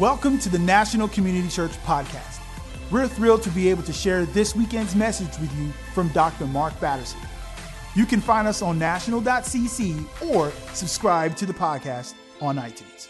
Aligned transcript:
Welcome 0.00 0.40
to 0.40 0.48
the 0.48 0.58
National 0.58 1.06
Community 1.06 1.46
Church 1.46 1.70
Podcast. 1.84 2.40
We're 2.90 3.06
thrilled 3.06 3.44
to 3.44 3.50
be 3.50 3.70
able 3.70 3.84
to 3.84 3.92
share 3.92 4.24
this 4.24 4.56
weekend's 4.56 4.96
message 4.96 5.38
with 5.38 5.56
you 5.56 5.70
from 5.94 6.08
Dr. 6.08 6.46
Mark 6.46 6.78
Batterson. 6.80 7.20
You 7.94 8.04
can 8.04 8.20
find 8.20 8.48
us 8.48 8.60
on 8.60 8.76
national.cc 8.76 10.04
or 10.34 10.50
subscribe 10.72 11.36
to 11.36 11.46
the 11.46 11.52
podcast 11.52 12.14
on 12.40 12.56
iTunes. 12.56 13.06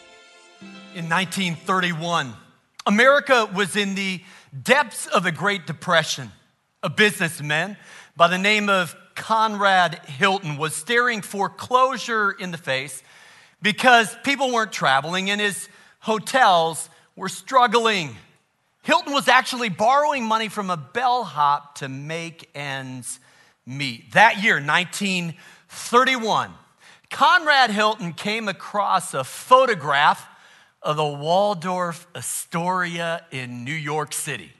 In 0.94 1.08
1931, 1.08 2.34
America 2.86 3.48
was 3.54 3.76
in 3.76 3.94
the 3.94 4.20
depths 4.62 5.06
of 5.06 5.24
a 5.24 5.32
Great 5.32 5.66
Depression. 5.66 6.32
A 6.82 6.90
businessman 6.90 7.78
by 8.14 8.28
the 8.28 8.36
name 8.36 8.68
of 8.68 8.94
Conrad 9.14 10.00
Hilton 10.04 10.58
was 10.58 10.76
staring 10.76 11.22
foreclosure 11.22 12.32
in 12.32 12.50
the 12.50 12.58
face 12.58 13.02
because 13.62 14.14
people 14.22 14.52
weren't 14.52 14.70
traveling 14.70 15.30
and 15.30 15.40
his 15.40 15.66
hotels 16.04 16.90
were 17.16 17.30
struggling. 17.30 18.14
Hilton 18.82 19.14
was 19.14 19.26
actually 19.26 19.70
borrowing 19.70 20.24
money 20.24 20.48
from 20.48 20.68
a 20.68 20.76
bellhop 20.76 21.76
to 21.76 21.88
make 21.88 22.50
ends 22.54 23.18
meet. 23.64 24.12
That 24.12 24.42
year, 24.42 24.56
1931, 24.56 26.50
Conrad 27.08 27.70
Hilton 27.70 28.12
came 28.12 28.48
across 28.48 29.14
a 29.14 29.24
photograph 29.24 30.28
of 30.82 30.96
the 30.96 31.06
Waldorf 31.06 32.06
Astoria 32.14 33.24
in 33.30 33.64
New 33.64 33.72
York 33.72 34.12
City. 34.12 34.52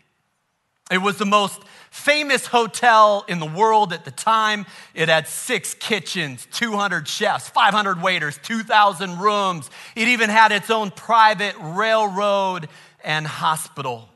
It 0.91 0.98
was 0.98 1.16
the 1.16 1.27
most 1.27 1.61
famous 1.91 2.47
hotel 2.47 3.25
in 3.29 3.38
the 3.38 3.47
world 3.47 3.92
at 3.92 4.05
the 4.05 4.11
time. 4.11 4.66
It 4.95 5.09
had 5.09 5.27
six 5.27 5.75
kitchens, 5.75 6.47
200 6.52 7.09
chefs, 7.09 7.48
500 7.48 8.02
waiters, 8.02 8.38
2,000 8.42 9.19
rooms. 9.19 9.70
It 9.97 10.09
even 10.09 10.28
had 10.28 10.52
its 10.52 10.70
own 10.70 10.91
private 10.91 11.55
railroad 11.61 12.69
and 13.02 13.27
hospital. 13.27 14.09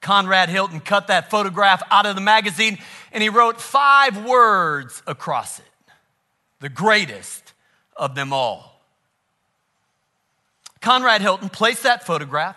Conrad 0.00 0.50
Hilton 0.50 0.80
cut 0.80 1.06
that 1.06 1.30
photograph 1.30 1.82
out 1.90 2.04
of 2.04 2.14
the 2.14 2.20
magazine 2.20 2.78
and 3.10 3.22
he 3.22 3.30
wrote 3.30 3.58
five 3.60 4.26
words 4.26 5.02
across 5.06 5.58
it 5.58 5.64
the 6.60 6.68
greatest 6.68 7.52
of 7.94 8.14
them 8.14 8.32
all. 8.32 8.80
Conrad 10.80 11.20
Hilton 11.20 11.48
placed 11.50 11.82
that 11.82 12.06
photograph 12.06 12.56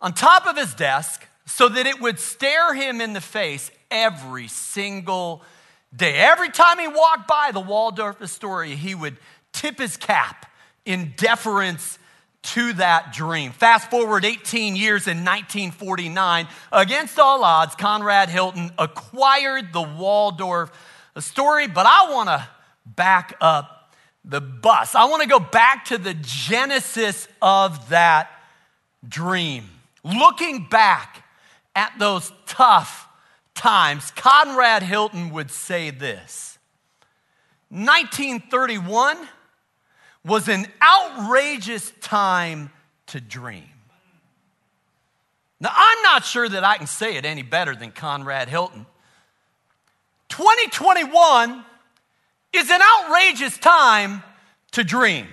on 0.00 0.12
top 0.12 0.46
of 0.46 0.56
his 0.56 0.74
desk 0.74 1.26
so 1.46 1.68
that 1.68 1.86
it 1.86 2.00
would 2.00 2.18
stare 2.18 2.74
him 2.74 3.00
in 3.00 3.12
the 3.12 3.20
face 3.20 3.70
every 3.90 4.48
single 4.48 5.42
day. 5.94 6.16
Every 6.16 6.50
time 6.50 6.78
he 6.78 6.88
walked 6.88 7.28
by 7.28 7.50
the 7.52 7.60
Waldorf 7.60 8.20
Astoria, 8.20 8.74
he 8.74 8.94
would 8.94 9.16
tip 9.52 9.78
his 9.78 9.96
cap 9.96 10.50
in 10.84 11.14
deference 11.16 11.98
to 12.42 12.72
that 12.74 13.12
dream. 13.12 13.52
Fast 13.52 13.90
forward 13.90 14.24
18 14.24 14.76
years 14.76 15.06
in 15.06 15.18
1949, 15.18 16.46
against 16.72 17.18
all 17.18 17.42
odds, 17.42 17.74
Conrad 17.74 18.28
Hilton 18.28 18.70
acquired 18.78 19.72
the 19.72 19.82
Waldorf 19.82 20.70
Astoria, 21.16 21.68
but 21.68 21.86
I 21.86 22.12
want 22.12 22.28
to 22.28 22.46
back 22.84 23.36
up 23.40 23.94
the 24.24 24.40
bus. 24.40 24.94
I 24.94 25.06
want 25.06 25.22
to 25.22 25.28
go 25.28 25.40
back 25.40 25.86
to 25.86 25.98
the 25.98 26.14
genesis 26.14 27.26
of 27.40 27.88
that 27.88 28.30
dream. 29.08 29.68
Looking 30.04 30.68
back 30.68 31.24
at 31.76 31.92
those 31.98 32.32
tough 32.46 33.06
times, 33.54 34.10
Conrad 34.12 34.82
Hilton 34.82 35.30
would 35.30 35.50
say 35.52 35.90
this 35.90 36.58
1931 37.68 39.16
was 40.24 40.48
an 40.48 40.66
outrageous 40.82 41.92
time 42.00 42.70
to 43.06 43.20
dream. 43.20 43.68
Now, 45.60 45.70
I'm 45.74 46.02
not 46.02 46.24
sure 46.24 46.48
that 46.48 46.64
I 46.64 46.76
can 46.76 46.86
say 46.86 47.16
it 47.16 47.24
any 47.24 47.42
better 47.42 47.74
than 47.74 47.92
Conrad 47.92 48.48
Hilton. 48.48 48.86
2021 50.28 51.64
is 52.52 52.70
an 52.70 52.80
outrageous 52.82 53.56
time 53.58 54.22
to 54.72 54.82
dream. 54.82 55.26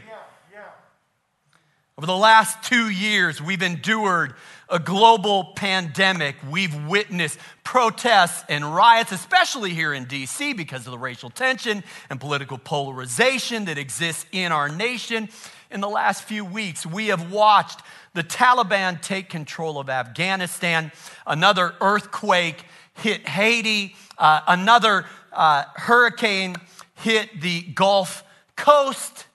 Over 1.98 2.08
the 2.08 2.18
last 2.18 2.64
two 2.64 2.90
years, 2.90 3.42
we've 3.42 3.62
endured 3.62 4.34
a 4.74 4.80
global 4.80 5.44
pandemic. 5.56 6.36
We've 6.50 6.74
witnessed 6.88 7.38
protests 7.64 8.44
and 8.50 8.66
riots, 8.76 9.12
especially 9.12 9.70
here 9.70 9.94
in 9.94 10.08
DC, 10.08 10.58
because 10.58 10.88
of 10.88 10.92
the 10.92 10.98
racial 10.98 11.30
tension 11.30 11.84
and 12.10 12.20
political 12.20 12.58
polarization 12.58 13.66
that 13.66 13.78
exists 13.78 14.26
in 14.32 14.52
our 14.52 14.70
nation. 14.70 15.30
In 15.70 15.80
the 15.80 15.88
last 15.88 16.24
few 16.24 16.44
weeks, 16.44 16.88
we 16.88 17.08
have 17.08 17.32
watched 17.32 17.82
the 18.16 18.24
Taliban 18.24 19.00
take 19.00 19.30
control 19.30 19.78
of 19.78 19.92
Afghanistan, 19.92 20.92
another 21.28 21.76
earthquake 21.80 22.66
hit 22.96 23.28
Haiti, 23.28 23.96
uh, 24.18 24.42
another 24.48 25.06
uh, 25.32 25.66
hurricane 25.76 26.56
hit 26.96 27.42
the 27.42 27.62
Gulf 27.62 28.24
Coast. 28.56 29.28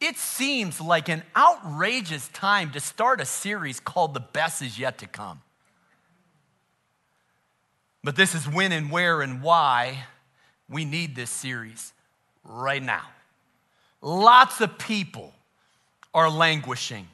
It 0.00 0.16
seems 0.16 0.80
like 0.80 1.08
an 1.08 1.22
outrageous 1.36 2.28
time 2.28 2.70
to 2.72 2.80
start 2.80 3.20
a 3.20 3.24
series 3.24 3.80
called 3.80 4.14
The 4.14 4.20
Best 4.20 4.62
Is 4.62 4.78
Yet 4.78 4.98
to 4.98 5.06
Come. 5.06 5.42
But 8.04 8.14
this 8.14 8.34
is 8.34 8.48
when 8.48 8.70
and 8.70 8.92
where 8.92 9.22
and 9.22 9.42
why 9.42 10.04
we 10.68 10.84
need 10.84 11.16
this 11.16 11.30
series 11.30 11.92
right 12.44 12.82
now. 12.82 13.02
Lots 14.00 14.60
of 14.60 14.78
people 14.78 15.32
are 16.14 16.30
languishing. 16.30 17.08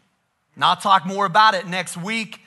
And 0.54 0.62
I'll 0.62 0.76
talk 0.76 1.06
more 1.06 1.24
about 1.24 1.54
it 1.54 1.66
next 1.66 1.96
week. 1.96 2.40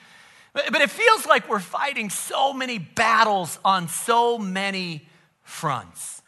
But 0.52 0.80
it 0.80 0.90
feels 0.90 1.26
like 1.26 1.48
we're 1.48 1.58
fighting 1.58 2.10
so 2.10 2.52
many 2.52 2.78
battles 2.78 3.58
on 3.64 3.88
so 3.88 4.38
many 4.38 5.06
fronts. 5.42 6.22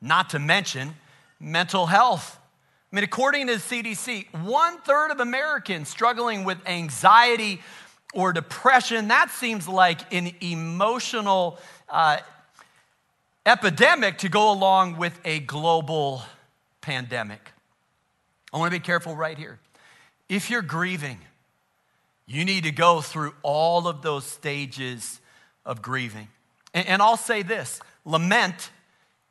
Not 0.00 0.30
to 0.30 0.38
mention 0.38 0.94
mental 1.38 1.86
health. 1.86 2.38
I 2.92 2.96
mean, 2.96 3.04
according 3.04 3.48
to 3.48 3.54
the 3.54 3.60
CDC, 3.60 4.32
one 4.44 4.78
third 4.78 5.10
of 5.10 5.20
Americans 5.20 5.88
struggling 5.88 6.44
with 6.44 6.58
anxiety 6.66 7.60
or 8.14 8.32
depression, 8.32 9.08
that 9.08 9.30
seems 9.30 9.66
like 9.66 10.12
an 10.14 10.32
emotional 10.40 11.58
uh, 11.88 12.18
epidemic 13.44 14.18
to 14.18 14.28
go 14.28 14.52
along 14.52 14.96
with 14.96 15.18
a 15.24 15.40
global 15.40 16.22
pandemic. 16.80 17.52
I 18.52 18.58
want 18.58 18.72
to 18.72 18.78
be 18.78 18.84
careful 18.84 19.16
right 19.16 19.36
here. 19.36 19.58
If 20.28 20.48
you're 20.48 20.62
grieving, 20.62 21.18
you 22.26 22.44
need 22.44 22.64
to 22.64 22.72
go 22.72 23.00
through 23.00 23.34
all 23.42 23.88
of 23.88 24.02
those 24.02 24.24
stages 24.24 25.20
of 25.64 25.82
grieving. 25.82 26.28
And, 26.72 26.86
and 26.86 27.02
I'll 27.02 27.16
say 27.16 27.42
this 27.42 27.80
lament 28.04 28.70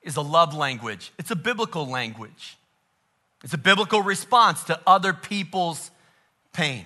is 0.02 0.18
a 0.18 0.22
love 0.22 0.54
language, 0.54 1.14
it's 1.18 1.32
a 1.32 1.36
biblical 1.36 1.88
language. 1.88 2.58
It's 3.45 3.53
a 3.53 3.59
biblical 3.59 4.01
response 4.01 4.63
to 4.63 4.79
other 4.88 5.13
people's 5.13 5.91
pain. 6.51 6.83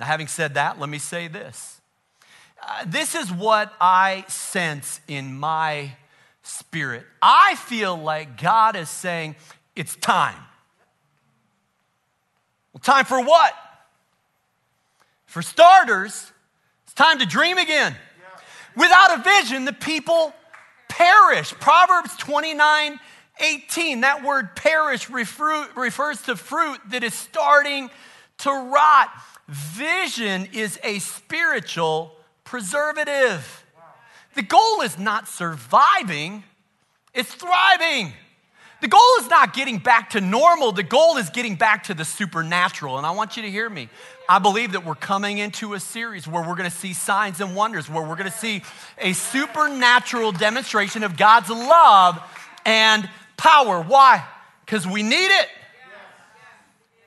Now, 0.00 0.06
having 0.06 0.26
said 0.26 0.54
that, 0.54 0.80
let 0.80 0.88
me 0.88 0.98
say 0.98 1.28
this. 1.28 1.80
Uh, 2.60 2.84
this 2.88 3.14
is 3.14 3.30
what 3.32 3.72
I 3.80 4.24
sense 4.26 5.00
in 5.06 5.38
my 5.38 5.92
spirit. 6.42 7.06
I 7.22 7.54
feel 7.54 7.96
like 7.96 8.42
God 8.42 8.74
is 8.74 8.90
saying, 8.90 9.36
it's 9.76 9.94
time. 9.94 10.34
Well, 12.72 12.80
time 12.80 13.04
for 13.04 13.22
what? 13.22 13.54
For 15.26 15.40
starters, 15.40 16.32
it's 16.82 16.94
time 16.94 17.20
to 17.20 17.26
dream 17.26 17.58
again. 17.58 17.94
Without 18.76 19.20
a 19.20 19.22
vision, 19.22 19.66
the 19.66 19.72
people 19.72 20.34
perish. 20.88 21.52
Proverbs 21.60 22.16
29 22.16 22.98
18, 23.40 24.02
that 24.02 24.22
word 24.24 24.54
perish 24.54 25.08
refers 25.10 26.22
to 26.22 26.36
fruit 26.36 26.78
that 26.90 27.02
is 27.02 27.14
starting 27.14 27.90
to 28.38 28.50
rot. 28.50 29.08
Vision 29.48 30.48
is 30.52 30.78
a 30.84 30.98
spiritual 31.00 32.12
preservative. 32.44 33.64
The 34.34 34.42
goal 34.42 34.82
is 34.82 34.98
not 34.98 35.28
surviving, 35.28 36.44
it's 37.14 37.34
thriving. 37.34 38.12
The 38.80 38.88
goal 38.88 39.16
is 39.20 39.28
not 39.28 39.52
getting 39.52 39.76
back 39.76 40.10
to 40.10 40.22
normal, 40.22 40.72
the 40.72 40.82
goal 40.82 41.18
is 41.18 41.28
getting 41.28 41.56
back 41.56 41.84
to 41.84 41.94
the 41.94 42.04
supernatural. 42.04 42.96
And 42.96 43.06
I 43.06 43.10
want 43.10 43.36
you 43.36 43.42
to 43.42 43.50
hear 43.50 43.68
me. 43.68 43.90
I 44.26 44.38
believe 44.38 44.72
that 44.72 44.86
we're 44.86 44.94
coming 44.94 45.38
into 45.38 45.74
a 45.74 45.80
series 45.80 46.26
where 46.26 46.42
we're 46.42 46.54
going 46.54 46.70
to 46.70 46.74
see 46.74 46.94
signs 46.94 47.40
and 47.40 47.54
wonders, 47.54 47.90
where 47.90 48.02
we're 48.02 48.16
going 48.16 48.30
to 48.30 48.38
see 48.38 48.62
a 48.98 49.12
supernatural 49.12 50.32
demonstration 50.32 51.02
of 51.02 51.18
God's 51.18 51.50
love 51.50 52.22
and 52.64 53.08
power. 53.40 53.80
Why? 53.80 54.22
Because 54.66 54.86
we 54.86 55.02
need 55.02 55.16
it. 55.16 55.48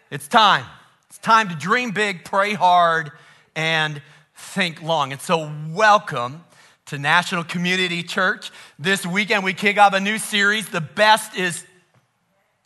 It's 0.09 0.27
time. 0.27 0.65
It's 1.07 1.19
time 1.19 1.47
to 1.50 1.56
dream 1.56 1.91
big, 1.91 2.25
pray 2.25 2.53
hard, 2.56 3.12
and 3.56 4.01
think 4.35 4.81
long. 4.81 5.12
And 5.12 5.21
so, 5.21 5.51
welcome 5.69 6.44
to 6.88 6.97
National 6.97 7.44
Community 7.44 8.01
Church. 8.01 8.51
This 8.80 9.06
weekend, 9.06 9.44
we 9.44 9.53
kick 9.53 9.77
off 9.77 9.94
a 9.94 10.00
new 10.00 10.18
series. 10.18 10.69
The 10.69 10.81
best 10.81 11.38
is 11.38 11.63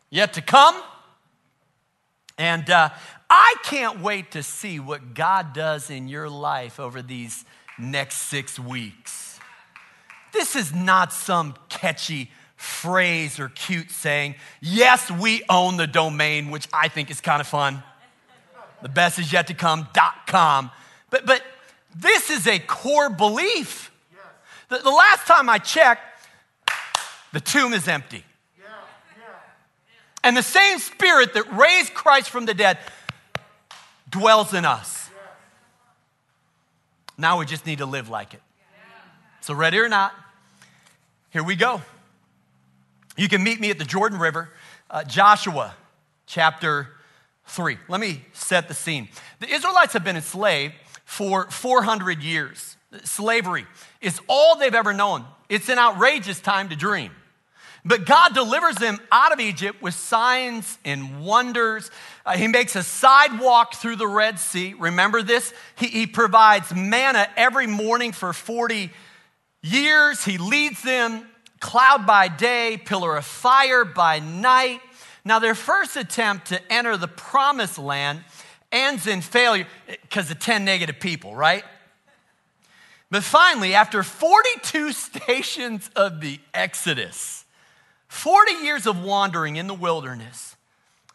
yet 0.09 0.33
to 0.33 0.41
come. 0.41 0.81
And 2.37 2.69
uh, 2.69 2.89
I 3.29 3.55
can't 3.63 3.99
wait 3.99 4.31
to 4.31 4.43
see 4.43 4.79
what 4.79 5.13
God 5.13 5.51
does 5.51 5.89
in 5.89 6.07
your 6.07 6.29
life 6.29 6.79
over 6.79 7.01
these 7.01 7.43
next 7.77 8.15
six 8.29 8.57
weeks. 8.57 9.41
This 10.31 10.55
is 10.55 10.73
not 10.73 11.11
some 11.11 11.53
catchy 11.67 12.31
phrase 12.57 13.39
or 13.39 13.49
cute 13.49 13.89
saying. 13.91 14.35
Yes, 14.59 15.09
we 15.09 15.43
own 15.49 15.77
the 15.77 15.87
domain, 15.87 16.51
which 16.51 16.67
I 16.73 16.89
think 16.89 17.09
is 17.09 17.21
kind 17.21 17.39
of 17.39 17.47
fun. 17.47 17.81
The 18.81 18.89
best 18.89 19.17
is 19.17 19.31
yet 19.31 19.47
to 19.47 19.53
come, 19.53 19.87
dot 19.93 20.27
com. 20.27 20.69
But, 21.09 21.25
but 21.25 21.41
this 21.95 22.29
is 22.29 22.45
a 22.45 22.59
core 22.59 23.09
belief. 23.09 23.91
The, 24.69 24.79
the 24.79 24.91
last 24.91 25.25
time 25.25 25.49
I 25.49 25.57
checked, 25.57 26.01
the 27.31 27.39
tomb 27.39 27.73
is 27.73 27.87
empty. 27.87 28.23
And 30.23 30.35
the 30.35 30.43
same 30.43 30.79
spirit 30.79 31.33
that 31.35 31.57
raised 31.57 31.93
Christ 31.93 32.29
from 32.29 32.45
the 32.45 32.53
dead 32.53 32.77
dwells 34.09 34.53
in 34.53 34.65
us. 34.65 35.09
Now 37.17 37.39
we 37.39 37.45
just 37.45 37.65
need 37.65 37.77
to 37.77 37.85
live 37.85 38.09
like 38.09 38.33
it. 38.33 38.41
So, 39.41 39.53
ready 39.53 39.79
or 39.79 39.87
not, 39.87 40.13
here 41.29 41.43
we 41.43 41.55
go. 41.55 41.81
You 43.17 43.27
can 43.27 43.43
meet 43.43 43.59
me 43.59 43.71
at 43.71 43.79
the 43.79 43.83
Jordan 43.83 44.19
River, 44.19 44.49
uh, 44.91 45.03
Joshua 45.03 45.75
chapter 46.27 46.89
3. 47.47 47.77
Let 47.87 47.99
me 47.99 48.23
set 48.31 48.67
the 48.67 48.75
scene. 48.75 49.09
The 49.39 49.49
Israelites 49.49 49.93
have 49.93 50.03
been 50.03 50.15
enslaved 50.15 50.75
for 51.03 51.49
400 51.49 52.21
years. 52.21 52.77
Slavery 53.03 53.65
is 54.01 54.21
all 54.29 54.55
they've 54.57 54.73
ever 54.73 54.93
known. 54.93 55.25
It's 55.49 55.67
an 55.67 55.79
outrageous 55.79 56.39
time 56.39 56.69
to 56.69 56.75
dream. 56.75 57.11
But 57.83 58.05
God 58.05 58.35
delivers 58.35 58.75
them 58.75 58.99
out 59.11 59.31
of 59.31 59.39
Egypt 59.39 59.81
with 59.81 59.95
signs 59.95 60.77
and 60.85 61.23
wonders. 61.23 61.89
Uh, 62.25 62.37
he 62.37 62.47
makes 62.47 62.75
a 62.75 62.83
sidewalk 62.83 63.75
through 63.75 63.95
the 63.95 64.07
Red 64.07 64.37
Sea. 64.37 64.75
Remember 64.77 65.23
this? 65.23 65.53
He, 65.75 65.87
he 65.87 66.07
provides 66.07 66.75
manna 66.75 67.27
every 67.35 67.65
morning 67.65 68.11
for 68.11 68.31
40 68.31 68.91
years. 69.63 70.23
He 70.23 70.37
leads 70.37 70.83
them 70.83 71.25
cloud 71.59 72.05
by 72.05 72.27
day, 72.27 72.81
pillar 72.83 73.17
of 73.17 73.25
fire 73.25 73.85
by 73.85 74.19
night. 74.19 74.81
Now, 75.25 75.39
their 75.39 75.55
first 75.55 75.97
attempt 75.97 76.47
to 76.47 76.71
enter 76.71 76.97
the 76.97 77.07
promised 77.07 77.77
land 77.77 78.23
ends 78.71 79.07
in 79.07 79.21
failure 79.21 79.67
because 80.01 80.29
of 80.31 80.39
10 80.39 80.65
negative 80.65 80.99
people, 80.99 81.35
right? 81.35 81.63
But 83.09 83.23
finally, 83.23 83.73
after 83.73 84.03
42 84.03 84.91
stations 84.93 85.89
of 85.95 86.21
the 86.21 86.39
Exodus, 86.53 87.45
40 88.07 88.53
years 88.53 88.85
of 88.85 89.01
wandering 89.01 89.55
in 89.55 89.67
the 89.67 89.73
wilderness, 89.73 90.55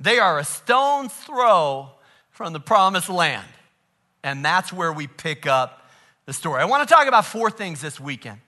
they 0.00 0.18
are 0.18 0.38
a 0.38 0.44
stone's 0.44 1.12
throw 1.12 1.90
from 2.30 2.52
the 2.52 2.60
promised 2.60 3.08
land. 3.08 3.46
And 4.24 4.44
that's 4.44 4.72
where 4.72 4.92
we 4.92 5.06
pick 5.06 5.46
up 5.46 5.88
the 6.26 6.32
story. 6.32 6.60
I 6.60 6.64
want 6.64 6.88
to 6.88 6.92
talk 6.92 7.06
about 7.06 7.26
four 7.26 7.50
things 7.50 7.80
this 7.80 7.98
weekend. 7.98 8.40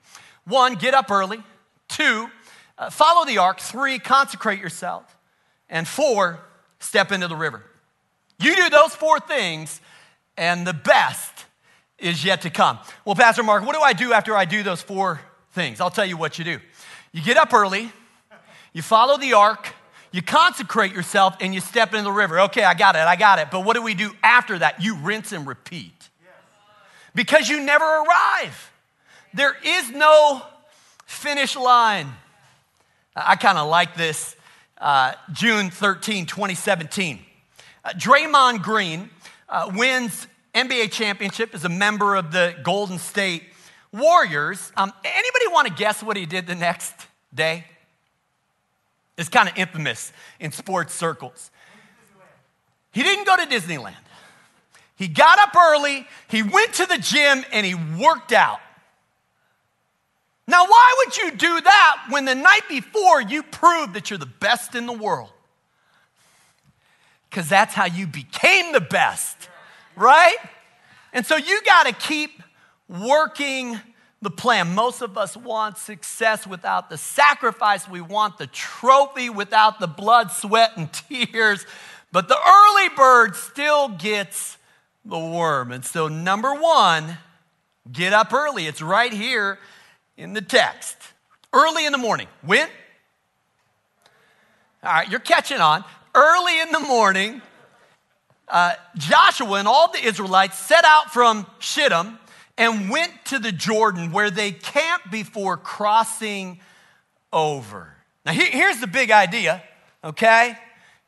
One, 0.45 0.75
get 0.75 0.93
up 0.93 1.11
early. 1.11 1.43
Two, 1.87 2.29
uh, 2.77 2.89
follow 2.89 3.25
the 3.25 3.37
ark. 3.37 3.59
Three, 3.59 3.99
consecrate 3.99 4.59
yourself. 4.59 5.17
And 5.69 5.87
four, 5.87 6.39
step 6.79 7.11
into 7.11 7.27
the 7.27 7.35
river. 7.35 7.63
You 8.39 8.55
do 8.55 8.69
those 8.69 8.93
four 8.95 9.19
things, 9.19 9.81
and 10.37 10.67
the 10.67 10.73
best 10.73 11.45
is 11.97 12.25
yet 12.25 12.41
to 12.41 12.49
come. 12.49 12.79
Well, 13.05 13.15
Pastor 13.15 13.43
Mark, 13.43 13.65
what 13.65 13.75
do 13.75 13.81
I 13.81 13.93
do 13.93 14.13
after 14.13 14.35
I 14.35 14.45
do 14.45 14.63
those 14.63 14.81
four 14.81 15.21
things? 15.51 15.79
I'll 15.79 15.89
tell 15.89 16.05
you 16.05 16.17
what 16.17 16.37
you 16.37 16.45
do. 16.45 16.59
You 17.13 17.21
get 17.21 17.37
up 17.37 17.53
early, 17.53 17.91
you 18.73 18.81
follow 18.81 19.17
the 19.17 19.33
ark, 19.33 19.73
you 20.11 20.21
consecrate 20.21 20.93
yourself, 20.93 21.35
and 21.39 21.53
you 21.53 21.61
step 21.61 21.93
into 21.93 22.03
the 22.03 22.11
river. 22.11 22.41
Okay, 22.41 22.63
I 22.63 22.73
got 22.73 22.95
it, 22.95 22.99
I 22.99 23.15
got 23.15 23.39
it. 23.39 23.49
But 23.51 23.61
what 23.61 23.75
do 23.75 23.81
we 23.81 23.93
do 23.93 24.11
after 24.21 24.59
that? 24.59 24.83
You 24.83 24.97
rinse 24.97 25.31
and 25.31 25.47
repeat. 25.47 26.09
Because 27.13 27.47
you 27.47 27.61
never 27.61 27.85
arrive. 27.85 28.71
There 29.33 29.55
is 29.63 29.91
no 29.91 30.41
finish 31.05 31.55
line. 31.55 32.11
I 33.15 33.35
kind 33.35 33.57
of 33.57 33.69
like 33.69 33.95
this. 33.95 34.35
Uh, 34.77 35.13
June 35.31 35.69
13, 35.69 36.25
2017. 36.25 37.19
Uh, 37.83 37.89
Draymond 37.91 38.61
Green 38.61 39.09
uh, 39.47 39.71
wins 39.73 40.27
NBA 40.53 40.91
championship 40.91 41.53
as 41.53 41.63
a 41.65 41.69
member 41.69 42.15
of 42.15 42.31
the 42.31 42.55
Golden 42.63 42.97
State 42.97 43.43
Warriors. 43.93 44.71
Um, 44.75 44.91
anybody 45.03 45.47
want 45.49 45.67
to 45.67 45.73
guess 45.73 46.03
what 46.03 46.17
he 46.17 46.25
did 46.25 46.47
the 46.47 46.55
next 46.55 46.93
day? 47.33 47.65
It's 49.17 49.29
kind 49.29 49.47
of 49.47 49.57
infamous 49.57 50.11
in 50.39 50.51
sports 50.51 50.93
circles. 50.93 51.51
He 52.91 53.03
didn't 53.03 53.25
go 53.25 53.37
to 53.37 53.43
Disneyland. 53.43 53.95
He 54.97 55.07
got 55.09 55.39
up 55.39 55.55
early, 55.55 56.07
he 56.29 56.41
went 56.41 56.73
to 56.75 56.85
the 56.85 56.97
gym, 56.97 57.43
and 57.51 57.65
he 57.65 57.75
worked 57.75 58.31
out. 58.31 58.59
Now, 60.47 60.65
why 60.65 60.95
would 60.99 61.17
you 61.17 61.31
do 61.31 61.61
that 61.61 62.05
when 62.09 62.25
the 62.25 62.35
night 62.35 62.69
before 62.69 63.21
you 63.21 63.41
proved 63.41 63.93
that 63.93 64.09
you're 64.09 64.19
the 64.19 64.25
best 64.25 64.75
in 64.75 64.85
the 64.85 64.93
world? 64.93 65.31
Because 67.29 67.49
that's 67.49 67.73
how 67.73 67.85
you 67.85 68.05
became 68.05 68.71
the 68.71 68.81
best, 68.81 69.49
right? 69.95 70.37
And 71.13 71.25
so 71.25 71.35
you 71.35 71.61
got 71.65 71.87
to 71.87 71.93
keep 71.93 72.43
working 72.87 73.79
the 74.21 74.29
plan. 74.29 74.75
Most 74.75 75.01
of 75.01 75.17
us 75.17 75.35
want 75.35 75.77
success 75.77 76.45
without 76.45 76.89
the 76.89 76.97
sacrifice. 76.97 77.89
We 77.89 78.01
want 78.01 78.37
the 78.37 78.47
trophy 78.47 79.29
without 79.29 79.79
the 79.79 79.87
blood, 79.87 80.31
sweat, 80.31 80.73
and 80.77 80.91
tears. 80.93 81.65
But 82.11 82.27
the 82.27 82.37
early 82.37 82.89
bird 82.95 83.35
still 83.35 83.89
gets 83.89 84.57
the 85.03 85.19
worm. 85.19 85.71
And 85.71 85.83
so, 85.83 86.07
number 86.07 86.53
one, 86.53 87.17
get 87.91 88.13
up 88.13 88.31
early. 88.31 88.67
It's 88.67 88.81
right 88.81 89.11
here 89.11 89.59
in 90.17 90.33
the 90.33 90.41
text. 90.41 90.97
Early 91.53 91.85
in 91.85 91.91
the 91.91 91.97
morning. 91.97 92.27
When? 92.41 92.67
All 94.83 94.91
right, 94.91 95.09
you're 95.09 95.19
catching 95.19 95.59
on. 95.59 95.83
Early 96.13 96.61
in 96.61 96.71
the 96.71 96.79
morning, 96.79 97.41
uh, 98.47 98.73
Joshua 98.97 99.59
and 99.59 99.67
all 99.67 99.91
the 99.91 100.05
Israelites 100.05 100.57
set 100.57 100.85
out 100.85 101.11
from 101.11 101.45
Shittim 101.59 102.19
and 102.57 102.89
went 102.89 103.11
to 103.25 103.39
the 103.39 103.51
Jordan 103.51 104.11
where 104.11 104.29
they 104.29 104.51
camped 104.51 105.11
before 105.11 105.57
crossing 105.57 106.59
over. 107.33 107.93
Now, 108.25 108.31
here's 108.33 108.79
the 108.79 108.87
big 108.87 109.11
idea, 109.11 109.61
okay? 110.03 110.57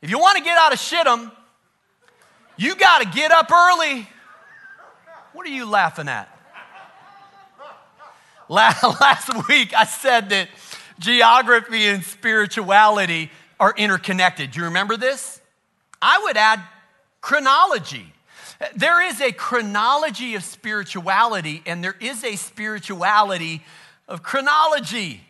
If 0.02 0.10
you 0.10 0.18
want 0.18 0.38
to 0.38 0.44
get 0.44 0.58
out 0.58 0.72
of 0.72 0.78
Shittim, 0.78 1.32
you 2.56 2.74
got 2.76 3.02
to 3.02 3.08
get 3.08 3.30
up 3.30 3.50
early. 3.50 4.08
What 5.32 5.46
are 5.46 5.50
you 5.50 5.64
laughing 5.64 6.08
at? 6.08 6.37
Last 8.50 9.46
week, 9.46 9.74
I 9.74 9.84
said 9.84 10.30
that 10.30 10.48
geography 10.98 11.86
and 11.86 12.02
spirituality 12.02 13.30
are 13.60 13.74
interconnected. 13.76 14.52
Do 14.52 14.60
you 14.60 14.64
remember 14.66 14.96
this? 14.96 15.40
I 16.00 16.18
would 16.24 16.38
add 16.38 16.62
chronology. 17.20 18.12
There 18.74 19.06
is 19.06 19.20
a 19.20 19.32
chronology 19.32 20.34
of 20.34 20.44
spirituality, 20.44 21.62
and 21.66 21.84
there 21.84 21.96
is 22.00 22.24
a 22.24 22.36
spirituality 22.36 23.62
of 24.08 24.22
chronology. 24.22 25.20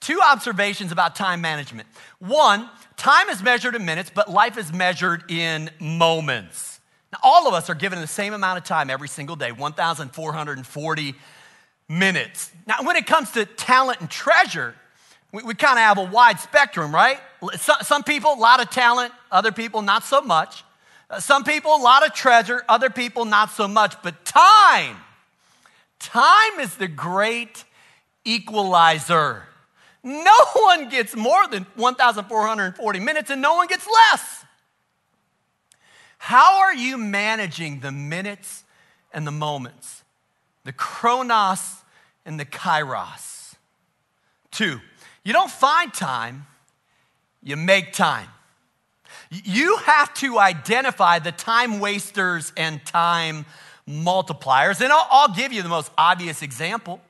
Two 0.00 0.20
observations 0.20 0.92
about 0.92 1.16
time 1.16 1.40
management. 1.40 1.88
One, 2.18 2.68
time 2.98 3.30
is 3.30 3.42
measured 3.42 3.74
in 3.74 3.86
minutes, 3.86 4.10
but 4.14 4.30
life 4.30 4.58
is 4.58 4.70
measured 4.70 5.30
in 5.30 5.70
moments. 5.80 6.80
Now, 7.12 7.20
all 7.22 7.48
of 7.48 7.54
us 7.54 7.70
are 7.70 7.74
given 7.74 8.00
the 8.00 8.06
same 8.06 8.34
amount 8.34 8.58
of 8.58 8.64
time 8.64 8.90
every 8.90 9.08
single 9.08 9.36
day 9.36 9.50
1,440 9.50 11.14
minutes. 11.88 12.50
Now, 12.66 12.82
when 12.82 12.96
it 12.96 13.06
comes 13.06 13.32
to 13.32 13.44
talent 13.44 14.00
and 14.00 14.10
treasure, 14.10 14.74
we, 15.32 15.42
we 15.42 15.54
kind 15.54 15.78
of 15.78 15.84
have 15.84 15.98
a 15.98 16.04
wide 16.04 16.40
spectrum, 16.40 16.94
right? 16.94 17.20
Some, 17.82 18.02
people, 18.02 18.32
a 18.32 18.40
lot 18.40 18.60
of 18.60 18.70
talent, 18.70 19.12
other 19.30 19.52
people, 19.52 19.82
not 19.82 20.04
so 20.04 20.20
much. 20.20 20.64
Uh, 21.08 21.20
some 21.20 21.44
people, 21.44 21.74
a 21.74 21.82
lot 21.82 22.04
of 22.04 22.12
treasure, 22.12 22.64
other 22.68 22.90
people, 22.90 23.24
not 23.24 23.50
so 23.50 23.68
much. 23.68 23.94
But 24.02 24.24
time, 24.24 24.96
time 25.98 26.60
is 26.60 26.74
the 26.76 26.88
great 26.88 27.64
equalizer. 28.24 29.44
No 30.02 30.34
one 30.54 30.88
gets 30.88 31.14
more 31.14 31.46
than 31.48 31.66
1,440 31.76 33.00
minutes, 33.00 33.30
and 33.30 33.42
no 33.42 33.54
one 33.54 33.66
gets 33.66 33.86
less. 33.86 34.44
How 36.18 36.60
are 36.60 36.74
you 36.74 36.96
managing 36.98 37.80
the 37.80 37.92
minutes 37.92 38.64
and 39.12 39.26
the 39.26 39.30
moments? 39.30 40.02
The 40.66 40.72
chronos 40.72 41.76
and 42.24 42.40
the 42.40 42.44
kairos. 42.44 43.54
Two, 44.50 44.80
you 45.22 45.32
don't 45.32 45.50
find 45.50 45.94
time, 45.94 46.44
you 47.40 47.56
make 47.56 47.92
time. 47.92 48.28
You 49.30 49.76
have 49.76 50.12
to 50.14 50.40
identify 50.40 51.20
the 51.20 51.30
time 51.30 51.78
wasters 51.78 52.52
and 52.56 52.84
time 52.84 53.46
multipliers. 53.88 54.80
And 54.80 54.92
I'll, 54.92 55.06
I'll, 55.08 55.34
give 55.34 55.52
you 55.52 55.62
the 55.62 55.68
most 55.68 55.92
obvious 55.96 56.42
example. 56.42 57.00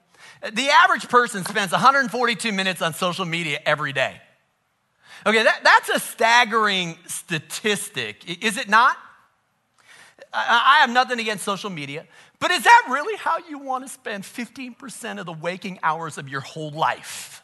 The 0.52 0.68
average 0.68 1.08
person 1.08 1.42
spends 1.42 1.72
142 1.72 2.52
minutes 2.52 2.82
on 2.82 2.92
social 2.92 3.24
media 3.24 3.58
every 3.64 3.94
day. 3.94 4.20
Okay, 5.24 5.42
that, 5.42 5.60
that's 5.64 5.88
a 5.88 5.98
staggering 5.98 6.98
statistic, 7.06 8.44
is 8.44 8.58
it 8.58 8.68
not? 8.68 8.98
I 10.32 10.78
have 10.80 10.90
nothing 10.90 11.18
against 11.18 11.44
social 11.44 11.70
media, 11.70 12.06
but 12.38 12.50
is 12.50 12.64
that 12.64 12.88
really 12.90 13.16
how 13.16 13.38
you 13.48 13.58
want 13.58 13.84
to 13.86 13.92
spend 13.92 14.24
15% 14.24 15.18
of 15.18 15.26
the 15.26 15.32
waking 15.32 15.78
hours 15.82 16.18
of 16.18 16.28
your 16.28 16.40
whole 16.40 16.70
life? 16.70 17.42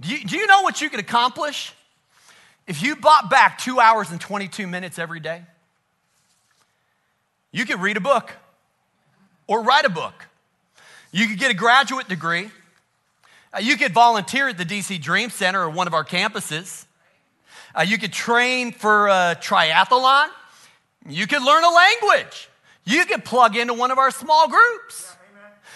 Do 0.00 0.10
you, 0.10 0.24
do 0.24 0.36
you 0.36 0.46
know 0.46 0.62
what 0.62 0.80
you 0.80 0.88
could 0.88 1.00
accomplish 1.00 1.72
if 2.66 2.82
you 2.82 2.96
bought 2.96 3.28
back 3.28 3.58
two 3.58 3.78
hours 3.78 4.10
and 4.10 4.20
22 4.20 4.66
minutes 4.66 4.98
every 4.98 5.20
day? 5.20 5.42
You 7.52 7.66
could 7.66 7.80
read 7.80 7.96
a 7.96 8.00
book 8.00 8.32
or 9.46 9.62
write 9.62 9.84
a 9.84 9.90
book. 9.90 10.26
You 11.12 11.26
could 11.26 11.38
get 11.38 11.50
a 11.50 11.54
graduate 11.54 12.08
degree. 12.08 12.50
Uh, 13.52 13.58
you 13.58 13.76
could 13.76 13.92
volunteer 13.92 14.48
at 14.48 14.56
the 14.56 14.64
DC 14.64 15.00
Dream 15.02 15.28
Center 15.28 15.62
or 15.62 15.70
one 15.70 15.86
of 15.86 15.94
our 15.94 16.04
campuses. 16.04 16.86
Uh, 17.74 17.82
you 17.82 17.98
could 17.98 18.12
train 18.12 18.72
for 18.72 19.08
a 19.08 19.36
triathlon. 19.40 20.28
You 21.08 21.26
could 21.26 21.42
learn 21.42 21.64
a 21.64 21.70
language. 21.70 22.48
You 22.84 23.04
could 23.04 23.24
plug 23.24 23.56
into 23.56 23.74
one 23.74 23.90
of 23.90 23.98
our 23.98 24.10
small 24.10 24.48
groups. 24.48 25.16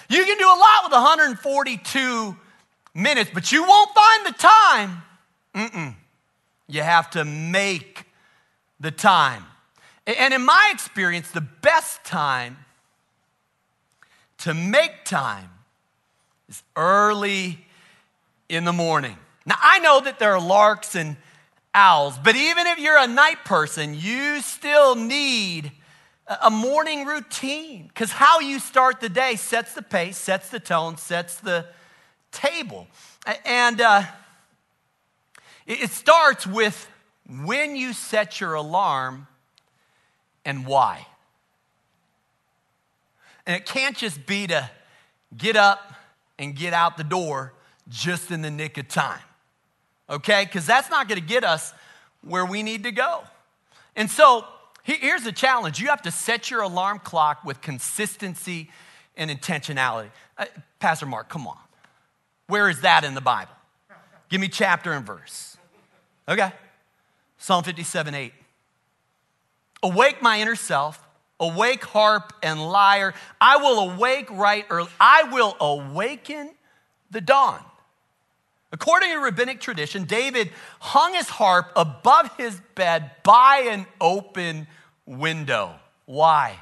You 0.09 0.25
can 0.25 0.39
do 0.39 0.47
a 0.47 0.59
lot 0.59 0.85
with 0.85 0.93
142 0.93 2.37
minutes, 2.95 3.31
but 3.33 3.51
you 3.51 3.63
won't 3.63 3.91
find 3.95 4.27
the 4.27 4.39
time. 4.39 5.03
Mm-mm. 5.55 5.95
You 6.69 6.83
have 6.83 7.11
to 7.11 7.25
make 7.25 8.07
the 8.81 8.91
time. 8.91 9.45
And 10.07 10.35
in 10.35 10.45
my 10.45 10.71
experience, 10.73 11.31
the 11.31 11.41
best 11.41 12.05
time 12.05 12.59
to 14.39 14.53
make 14.53 15.05
time 15.05 15.51
is 16.49 16.63
early 16.77 17.65
in 18.49 18.65
the 18.65 18.73
morning. 18.73 19.17
Now, 19.47 19.57
I 19.61 19.79
know 19.79 20.01
that 20.01 20.19
there 20.19 20.35
are 20.35 20.41
larks 20.41 20.95
and 20.95 21.17
owls, 21.75 22.19
but 22.23 22.37
even 22.37 22.67
if 22.69 22.79
you're 22.79 22.99
a 22.99 23.07
night 23.07 23.45
person, 23.45 23.95
you 23.95 24.41
still 24.41 24.95
need 24.95 25.73
a 26.41 26.51
morning 26.51 27.05
routine 27.05 27.89
because 27.89 28.13
how 28.13 28.41
you 28.41 28.59
start 28.59 29.01
the 29.01 29.09
day 29.09 29.37
sets 29.37 29.75
the 29.75 29.83
pace, 29.83 30.17
sets 30.17 30.49
the 30.49 30.61
tone, 30.61 30.97
sets 30.97 31.37
the 31.37 31.67
table. 32.33 32.87
And 33.45 33.81
uh, 33.81 34.05
it 35.67 35.91
starts 35.91 36.47
with 36.47 36.89
when 37.29 37.77
you 37.77 37.93
set 37.93 38.41
your 38.41 38.55
alarm 38.55 39.27
and 40.45 40.67
why. 40.67 41.07
And 43.47 43.57
it 43.57 43.67
can't 43.67 43.97
just 43.97 44.27
be 44.27 44.47
to 44.47 44.71
get 45.37 45.57
up 45.57 45.93
and 46.39 46.55
get 46.57 46.73
out 46.73 46.97
the 46.97 47.05
door 47.05 47.53
just 47.89 48.31
in 48.31 48.43
the 48.43 48.51
nick 48.51 48.79
of 48.79 48.89
time, 48.89 49.21
okay? 50.09 50.45
Because 50.45 50.67
that's 50.67 50.91
not 50.91 51.09
gonna 51.09 51.21
get 51.21 51.45
us 51.45 51.73
where 52.23 52.45
we 52.45 52.63
need 52.63 52.85
to 52.85 52.93
go. 52.93 53.23
And 53.97 54.11
so 54.11 54.45
here's 54.83 55.23
the 55.23 55.33
challenge 55.33 55.81
you 55.81 55.89
have 55.89 56.03
to 56.03 56.11
set 56.11 56.51
your 56.51 56.63
alarm 56.63 56.99
clock 57.01 57.45
with 57.45 57.61
consistency 57.61 58.71
and 59.17 59.31
intentionality. 59.31 60.11
Uh, 60.37 60.47
Pastor 60.79 61.07
Mark, 61.07 61.29
come 61.29 61.47
on. 61.47 61.59
Where 62.47 62.69
is 62.69 62.81
that 62.83 63.05
in 63.05 63.15
the 63.15 63.21
Bible? 63.21 63.53
Give 64.29 64.41
me 64.41 64.49
chapter 64.49 64.93
and 64.93 65.07
verse. 65.07 65.57
Okay. 66.29 66.53
Psalm 67.39 67.63
57 67.65 68.15
8. 68.15 68.33
Awake 69.83 70.23
my 70.23 70.41
inner 70.41 70.57
self, 70.57 71.07
awake 71.39 71.85
harp 71.85 72.33
and 72.43 72.61
lyre. 72.61 73.15
I 73.41 73.59
will 73.59 73.91
awake 73.91 74.31
right 74.31 74.65
early. 74.71 74.89
I 74.99 75.25
will 75.25 75.57
awaken 75.61 76.51
the 77.11 77.21
dawn. 77.21 77.63
According 78.75 79.13
to 79.13 79.17
rabbinic 79.17 79.61
tradition, 79.61 80.05
David 80.05 80.51
hung 80.81 81.15
his 81.15 81.31
harp 81.31 81.73
above 81.75 82.37
his 82.37 82.61
bed 82.75 83.11
by 83.23 83.69
an 83.71 83.87
open 84.01 84.67
window. 85.07 85.77
Why? 86.05 86.59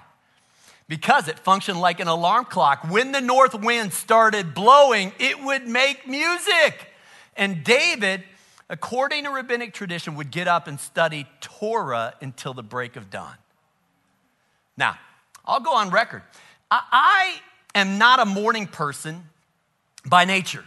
Because 0.87 1.27
it 1.27 1.41
functioned 1.41 1.81
like 1.81 1.99
an 1.99 2.07
alarm 2.07 2.45
clock. 2.45 2.89
When 2.89 3.11
the 3.11 3.21
north 3.21 3.55
wind 3.55 3.93
started 3.93 4.55
blowing, 4.55 5.13
it 5.19 5.43
would 5.43 5.67
make 5.67 6.07
music. 6.07 6.87
And 7.37 7.65
David 7.65 8.23
according 8.73 9.25
to 9.25 9.31
rabbinic 9.31 9.75
tradition, 9.75 10.15
would 10.17 10.31
get 10.31 10.49
up 10.49 10.67
and 10.67 10.81
study 10.81 11.27
Torah 11.41 12.15
until 12.23 12.55
the 12.55 12.63
break 12.63 12.97
of 12.97 13.11
dawn. 13.11 13.35
Now, 14.79 14.99
I'll 15.45 15.61
go 15.61 15.75
on 15.75 15.91
record. 15.91 16.23
I, 16.71 17.39
am 17.75 17.99
not 17.99 18.19
a 18.19 18.25
morning 18.25 18.67
person 18.67 19.29
by 20.07 20.25
nature. 20.25 20.65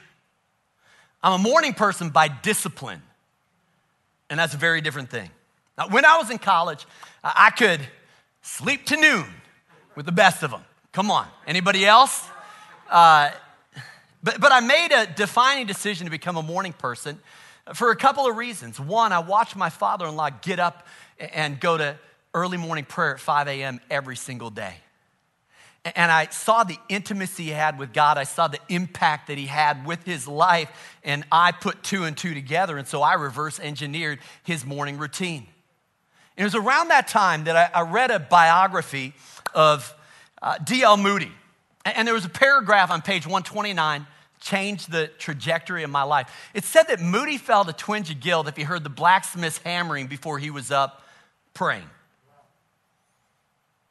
I'm 1.26 1.34
a 1.34 1.38
morning 1.40 1.74
person 1.74 2.12
by 2.12 2.28
discipline. 2.28 3.02
And 4.30 4.40
that's 4.40 4.54
a 4.54 4.58
very 4.58 4.80
different 4.80 5.10
thing. 5.10 5.32
Now, 5.76 5.88
when 5.88 6.06
I 6.06 6.18
was 6.18 6.30
in 6.30 6.38
college, 6.38 6.86
I 7.24 7.50
could 7.50 7.82
sleep 8.44 8.86
to 8.86 8.96
noon 8.96 9.26
with 9.96 10.06
the 10.06 10.12
best 10.12 10.44
of 10.44 10.52
them. 10.52 10.62
Come 10.92 11.10
on. 11.10 11.28
Anybody 11.48 11.84
else? 11.84 12.30
Uh, 12.92 13.32
but, 14.22 14.40
but 14.40 14.52
I 14.52 14.60
made 14.60 14.92
a 14.92 15.08
defining 15.08 15.66
decision 15.66 16.06
to 16.06 16.12
become 16.12 16.38
a 16.38 16.44
morning 16.44 16.74
person 16.74 17.20
for 17.74 17.90
a 17.90 17.96
couple 17.96 18.28
of 18.28 18.38
reasons. 18.38 18.80
One, 18.80 19.12
I 19.12 19.18
watched 19.18 19.56
my 19.56 19.72
father 19.72 20.06
in 20.06 20.16
law 20.16 20.30
get 20.30 20.60
up 20.60 20.86
and 21.18 21.60
go 21.60 21.76
to 21.76 21.98
early 22.36 22.58
morning 22.58 22.86
prayer 22.86 23.16
at 23.16 23.20
5 23.20 23.48
a.m. 23.48 23.80
every 23.90 24.16
single 24.16 24.52
day. 24.52 24.76
And 25.94 26.12
I 26.12 26.28
saw 26.28 26.64
the 26.64 26.78
intimacy 26.90 27.44
he 27.44 27.50
had 27.52 27.78
with 27.78 27.94
God. 27.94 28.18
I 28.18 28.24
saw 28.24 28.48
the 28.48 28.60
impact 28.70 29.28
that 29.28 29.38
he 29.38 29.46
had 29.46 29.86
with 29.86 30.04
his 30.04 30.28
life. 30.28 30.70
And 31.04 31.24
I 31.32 31.52
put 31.52 31.84
two 31.84 32.06
and 32.06 32.18
two 32.18 32.34
together. 32.34 32.78
And 32.78 32.88
so 32.88 33.04
I 33.04 33.14
reverse 33.14 33.60
engineered 33.60 34.20
his 34.44 34.66
morning 34.66 34.98
routine. 34.98 35.46
It 36.38 36.44
was 36.44 36.56
around 36.56 36.88
that 36.88 37.08
time 37.08 37.44
that 37.44 37.56
I, 37.56 37.80
I 37.80 37.82
read 37.84 38.10
a 38.10 38.20
biography 38.20 39.14
of 39.54 39.94
uh, 40.42 40.58
D.L. 40.58 40.98
Moody. 40.98 41.32
And 41.86 42.08
there 42.08 42.16
was 42.16 42.26
a 42.26 42.30
paragraph 42.30 42.90
on 42.90 43.04
page 43.04 43.28
129 43.28 44.08
changed 44.42 44.92
the 44.92 45.08
trajectory 45.18 45.84
of 45.84 45.90
my 45.90 46.04
life. 46.04 46.50
It 46.54 46.64
said 46.64 46.84
that 46.84 47.00
Moody 47.00 47.38
felt 47.38 47.70
a 47.70 47.74
twinge 47.74 48.12
of 48.12 48.20
guilt 48.20 48.48
if 48.48 48.58
he 48.58 48.64
heard 48.64 48.84
the 48.84 48.90
blacksmith's 48.90 49.60
hammering 49.60 50.08
before 50.08 50.40
he 50.40 50.50
was 50.50 50.72
up 50.72 51.04
praying. 51.54 51.90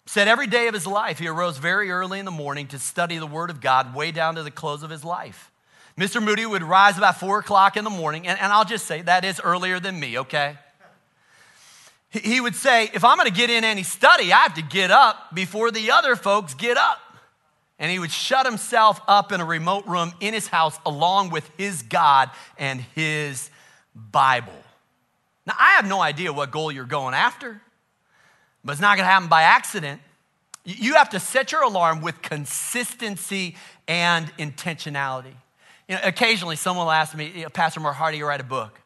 Said 0.06 0.28
every 0.28 0.46
day 0.46 0.68
of 0.68 0.74
his 0.74 0.86
life, 0.86 1.18
he 1.18 1.28
arose 1.28 1.58
very 1.58 1.90
early 1.90 2.18
in 2.18 2.24
the 2.24 2.30
morning 2.30 2.66
to 2.68 2.78
study 2.78 3.18
the 3.18 3.26
Word 3.26 3.50
of 3.50 3.60
God 3.60 3.94
way 3.94 4.12
down 4.12 4.34
to 4.34 4.42
the 4.42 4.50
close 4.50 4.82
of 4.82 4.90
his 4.90 5.04
life. 5.04 5.50
Mr. 5.98 6.22
Moody 6.22 6.44
would 6.44 6.62
rise 6.62 6.98
about 6.98 7.18
four 7.18 7.38
o'clock 7.38 7.76
in 7.76 7.84
the 7.84 7.90
morning, 7.90 8.26
and, 8.26 8.38
and 8.38 8.52
I'll 8.52 8.64
just 8.64 8.86
say 8.86 9.02
that 9.02 9.24
is 9.24 9.40
earlier 9.42 9.80
than 9.80 9.98
me, 9.98 10.18
okay? 10.18 10.58
He 12.10 12.40
would 12.40 12.54
say, 12.54 12.90
if 12.92 13.04
I'm 13.04 13.16
gonna 13.16 13.30
get 13.30 13.50
in 13.50 13.64
any 13.64 13.82
study, 13.82 14.32
I 14.32 14.40
have 14.40 14.54
to 14.54 14.62
get 14.62 14.90
up 14.90 15.34
before 15.34 15.70
the 15.70 15.90
other 15.90 16.16
folks 16.16 16.54
get 16.54 16.76
up 16.76 17.00
and 17.78 17.90
he 17.90 17.98
would 17.98 18.12
shut 18.12 18.46
himself 18.46 19.00
up 19.08 19.32
in 19.32 19.40
a 19.40 19.44
remote 19.44 19.86
room 19.86 20.12
in 20.20 20.34
his 20.34 20.46
house 20.46 20.78
along 20.86 21.30
with 21.30 21.48
his 21.56 21.82
God 21.82 22.30
and 22.56 22.80
his 22.80 23.50
Bible. 23.94 24.52
Now, 25.46 25.54
I 25.58 25.72
have 25.72 25.86
no 25.86 26.00
idea 26.00 26.32
what 26.32 26.50
goal 26.50 26.72
you're 26.72 26.84
going 26.84 27.14
after, 27.14 27.60
but 28.64 28.72
it's 28.72 28.80
not 28.80 28.96
going 28.96 29.06
to 29.06 29.10
happen 29.10 29.28
by 29.28 29.42
accident. 29.42 30.00
You 30.64 30.94
have 30.94 31.10
to 31.10 31.20
set 31.20 31.52
your 31.52 31.62
alarm 31.62 32.00
with 32.00 32.22
consistency 32.22 33.56
and 33.86 34.26
intentionality. 34.38 35.34
You 35.88 35.96
know, 35.96 36.00
occasionally, 36.04 36.56
someone 36.56 36.86
will 36.86 36.92
ask 36.92 37.14
me, 37.14 37.44
Pastor 37.52 37.80
Mark, 37.80 37.96
how 37.96 38.10
do 38.10 38.16
you 38.16 38.26
write 38.26 38.40
a 38.40 38.44
book? 38.44 38.80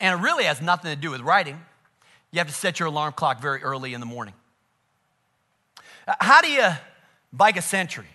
And 0.00 0.18
it 0.18 0.22
really 0.22 0.44
has 0.44 0.62
nothing 0.62 0.94
to 0.94 0.96
do 0.96 1.10
with 1.10 1.20
writing. 1.20 1.60
You 2.30 2.38
have 2.38 2.46
to 2.46 2.54
set 2.54 2.78
your 2.78 2.88
alarm 2.88 3.12
clock 3.14 3.42
very 3.42 3.62
early 3.62 3.94
in 3.94 4.00
the 4.00 4.06
morning. 4.06 4.34
Uh, 6.06 6.14
how 6.20 6.40
do 6.40 6.48
you 6.48 6.68
bike 7.34 7.56
a 7.56 7.62
century 7.62 8.06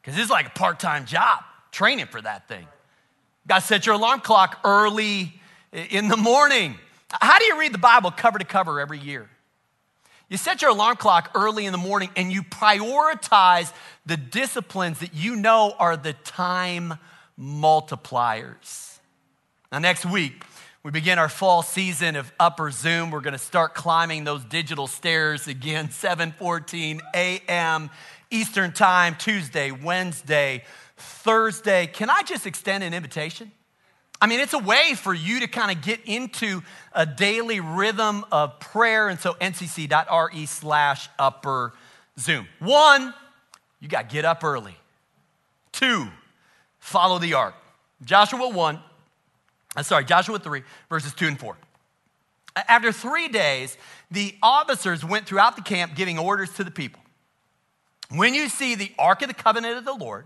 because 0.00 0.18
it's 0.18 0.30
like 0.30 0.46
a 0.46 0.50
part 0.50 0.78
time 0.78 1.06
job 1.06 1.42
training 1.72 2.06
for 2.06 2.20
that 2.20 2.46
thing. 2.46 2.66
Got 3.46 3.60
to 3.60 3.66
set 3.66 3.86
your 3.86 3.96
alarm 3.96 4.20
clock 4.20 4.60
early 4.64 5.32
in 5.72 6.08
the 6.08 6.16
morning. 6.16 6.76
How 7.10 7.38
do 7.38 7.44
you 7.44 7.58
read 7.58 7.72
the 7.72 7.78
Bible 7.78 8.10
cover 8.10 8.38
to 8.38 8.44
cover 8.44 8.80
every 8.80 8.98
year? 8.98 9.28
You 10.28 10.36
set 10.36 10.62
your 10.62 10.70
alarm 10.70 10.96
clock 10.96 11.30
early 11.34 11.66
in 11.66 11.72
the 11.72 11.78
morning 11.78 12.10
and 12.16 12.32
you 12.32 12.42
prioritize 12.42 13.72
the 14.06 14.16
disciplines 14.16 15.00
that 15.00 15.14
you 15.14 15.36
know 15.36 15.74
are 15.78 15.96
the 15.96 16.12
time 16.12 16.94
multipliers. 17.38 18.98
Now, 19.70 19.78
next 19.80 20.06
week, 20.06 20.44
we 20.82 20.90
begin 20.90 21.18
our 21.18 21.28
fall 21.28 21.62
season 21.62 22.14
of 22.14 22.32
Upper 22.38 22.70
Zoom. 22.70 23.10
We're 23.10 23.20
going 23.20 23.32
to 23.32 23.38
start 23.38 23.74
climbing 23.74 24.24
those 24.24 24.44
digital 24.44 24.86
stairs 24.86 25.48
again, 25.48 25.88
7:14 25.88 27.00
a.m. 27.14 27.90
Eastern 28.30 28.72
Time, 28.72 29.16
Tuesday, 29.16 29.70
Wednesday, 29.70 30.64
Thursday. 30.96 31.86
Can 31.86 32.10
I 32.10 32.22
just 32.22 32.46
extend 32.46 32.84
an 32.84 32.94
invitation? 32.94 33.50
I 34.24 34.26
mean, 34.26 34.40
it's 34.40 34.54
a 34.54 34.58
way 34.58 34.94
for 34.94 35.12
you 35.12 35.40
to 35.40 35.46
kind 35.46 35.70
of 35.70 35.84
get 35.84 36.00
into 36.06 36.62
a 36.94 37.04
daily 37.04 37.60
rhythm 37.60 38.24
of 38.32 38.58
prayer. 38.58 39.10
And 39.10 39.20
so, 39.20 39.34
ncc.re 39.34 40.46
slash 40.46 41.10
upper 41.18 41.74
Zoom. 42.18 42.48
One, 42.58 43.12
you 43.80 43.88
got 43.88 44.08
to 44.08 44.14
get 44.14 44.24
up 44.24 44.42
early. 44.42 44.76
Two, 45.72 46.08
follow 46.78 47.18
the 47.18 47.34
ark. 47.34 47.54
Joshua 48.02 48.48
1, 48.48 48.76
I'm 48.76 48.82
uh, 49.76 49.82
sorry, 49.82 50.06
Joshua 50.06 50.38
3, 50.38 50.62
verses 50.88 51.12
2 51.12 51.26
and 51.26 51.38
4. 51.38 51.54
After 52.56 52.92
three 52.92 53.28
days, 53.28 53.76
the 54.10 54.34
officers 54.42 55.04
went 55.04 55.26
throughout 55.26 55.54
the 55.54 55.62
camp 55.62 55.96
giving 55.96 56.18
orders 56.18 56.50
to 56.54 56.64
the 56.64 56.70
people. 56.70 57.02
When 58.08 58.32
you 58.32 58.48
see 58.48 58.74
the 58.74 58.90
Ark 58.98 59.20
of 59.20 59.28
the 59.28 59.34
Covenant 59.34 59.76
of 59.76 59.84
the 59.84 59.92
Lord, 59.92 60.24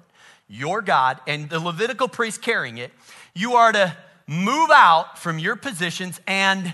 your 0.48 0.82
God, 0.82 1.20
and 1.26 1.50
the 1.50 1.58
Levitical 1.58 2.06
priest 2.06 2.40
carrying 2.40 2.78
it, 2.78 2.92
you 3.34 3.54
are 3.54 3.72
to 3.72 3.96
move 4.26 4.70
out 4.72 5.18
from 5.18 5.38
your 5.38 5.56
positions 5.56 6.20
and 6.26 6.72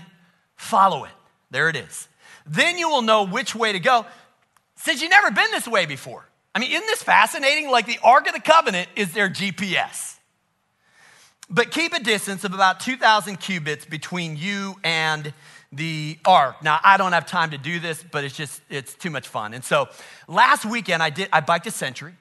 follow 0.55 1.05
it. 1.05 1.11
There 1.51 1.69
it 1.69 1.75
is. 1.75 2.07
Then 2.45 2.77
you 2.77 2.89
will 2.89 3.01
know 3.01 3.25
which 3.25 3.55
way 3.55 3.71
to 3.71 3.79
go 3.79 4.05
since 4.75 5.01
you've 5.01 5.11
never 5.11 5.31
been 5.31 5.49
this 5.51 5.67
way 5.67 5.85
before. 5.85 6.27
I 6.53 6.59
mean, 6.59 6.71
isn't 6.71 6.85
this 6.85 7.03
fascinating? 7.03 7.69
Like 7.69 7.85
the 7.85 7.99
Ark 8.03 8.27
of 8.27 8.33
the 8.33 8.39
Covenant 8.39 8.87
is 8.95 9.13
their 9.13 9.29
GPS. 9.29 10.17
But 11.49 11.71
keep 11.71 11.93
a 11.93 11.99
distance 11.99 12.43
of 12.43 12.53
about 12.53 12.79
2,000 12.79 13.37
cubits 13.37 13.85
between 13.85 14.35
you 14.35 14.75
and 14.83 15.33
the 15.71 16.17
ark. 16.25 16.63
Now, 16.63 16.79
I 16.83 16.97
don't 16.97 17.11
have 17.11 17.25
time 17.25 17.51
to 17.51 17.57
do 17.57 17.79
this, 17.79 18.03
but 18.03 18.23
it's 18.23 18.35
just, 18.35 18.61
it's 18.69 18.95
too 18.95 19.09
much 19.09 19.27
fun. 19.27 19.53
And 19.53 19.63
so 19.63 19.89
last 20.27 20.65
weekend, 20.65 21.03
I 21.03 21.09
did, 21.09 21.29
I 21.31 21.41
biked 21.41 21.67
a 21.67 21.71
century, 21.71 22.13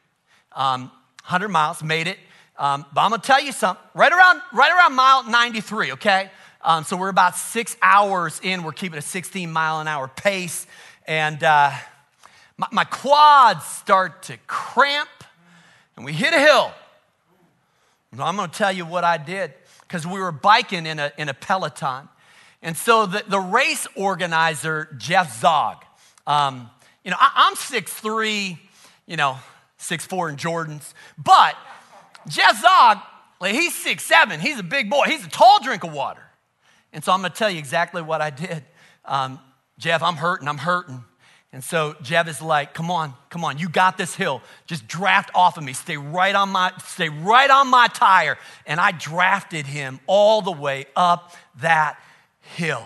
um, 0.52 0.90
100 1.22 1.48
miles, 1.48 1.82
made 1.82 2.06
it. 2.06 2.18
Um, 2.56 2.84
but 2.92 3.00
I'm 3.00 3.10
gonna 3.10 3.22
tell 3.22 3.42
you 3.42 3.52
something, 3.52 3.84
right 3.94 4.12
around, 4.12 4.40
right 4.52 4.70
around 4.70 4.94
mile 4.94 5.24
93, 5.28 5.92
okay? 5.92 6.30
Um, 6.62 6.84
so 6.84 6.96
we're 6.96 7.08
about 7.08 7.36
six 7.36 7.76
hours 7.82 8.40
in, 8.42 8.62
we're 8.62 8.72
keeping 8.72 8.98
a 8.98 9.02
16 9.02 9.50
mile 9.50 9.80
an 9.80 9.88
hour 9.88 10.08
pace. 10.08 10.66
And 11.06 11.42
uh, 11.42 11.72
my, 12.56 12.68
my 12.70 12.84
quads 12.84 13.64
start 13.64 14.22
to 14.24 14.36
cramp, 14.46 15.08
and 15.96 16.04
we 16.04 16.12
hit 16.12 16.32
a 16.32 16.38
hill. 16.38 16.72
I'm 18.12 18.36
gonna 18.36 18.52
tell 18.52 18.72
you 18.72 18.86
what 18.86 19.02
I 19.02 19.18
did, 19.18 19.52
because 19.80 20.06
we 20.06 20.20
were 20.20 20.32
biking 20.32 20.86
in 20.86 21.00
a, 21.00 21.12
in 21.18 21.28
a 21.28 21.34
Peloton. 21.34 22.08
And 22.62 22.76
so 22.76 23.04
the, 23.06 23.24
the 23.26 23.40
race 23.40 23.86
organizer, 23.96 24.88
Jeff 24.96 25.40
Zog, 25.40 25.84
um, 26.26 26.70
you 27.04 27.10
know, 27.10 27.16
I, 27.20 27.48
am 27.48 27.56
6'3, 27.56 28.56
you 29.06 29.16
know, 29.16 29.38
6'4 29.78 30.30
in 30.30 30.36
Jordans, 30.36 30.94
but 31.18 31.56
Jeff 32.28 32.60
Zog, 32.60 32.98
he's 33.42 33.74
six 33.74 34.04
seven. 34.04 34.40
he's 34.40 34.58
a 34.58 34.62
big 34.62 34.90
boy, 34.90 35.04
he's 35.06 35.24
a 35.24 35.30
tall 35.30 35.62
drink 35.62 35.84
of 35.84 35.92
water. 35.92 36.22
And 36.92 37.02
so 37.04 37.12
I'm 37.12 37.20
gonna 37.20 37.34
tell 37.34 37.50
you 37.50 37.58
exactly 37.58 38.02
what 38.02 38.20
I 38.20 38.30
did. 38.30 38.64
Um, 39.04 39.38
Jeff, 39.78 40.02
I'm 40.02 40.16
hurting, 40.16 40.48
I'm 40.48 40.58
hurting. 40.58 41.04
And 41.54 41.62
so 41.62 41.94
Jeff 42.02 42.26
is 42.26 42.42
like, 42.42 42.74
come 42.74 42.90
on, 42.90 43.14
come 43.30 43.44
on, 43.44 43.58
you 43.58 43.68
got 43.68 43.96
this 43.96 44.16
hill. 44.16 44.42
Just 44.66 44.88
draft 44.88 45.30
off 45.36 45.56
of 45.56 45.62
me. 45.62 45.72
Stay 45.72 45.96
right 45.96 46.34
on 46.34 46.48
my, 46.48 46.72
stay 46.84 47.08
right 47.08 47.48
on 47.48 47.68
my 47.68 47.86
tire. 47.86 48.36
And 48.66 48.80
I 48.80 48.90
drafted 48.90 49.64
him 49.64 50.00
all 50.08 50.42
the 50.42 50.50
way 50.50 50.86
up 50.96 51.32
that 51.60 51.96
hill. 52.40 52.84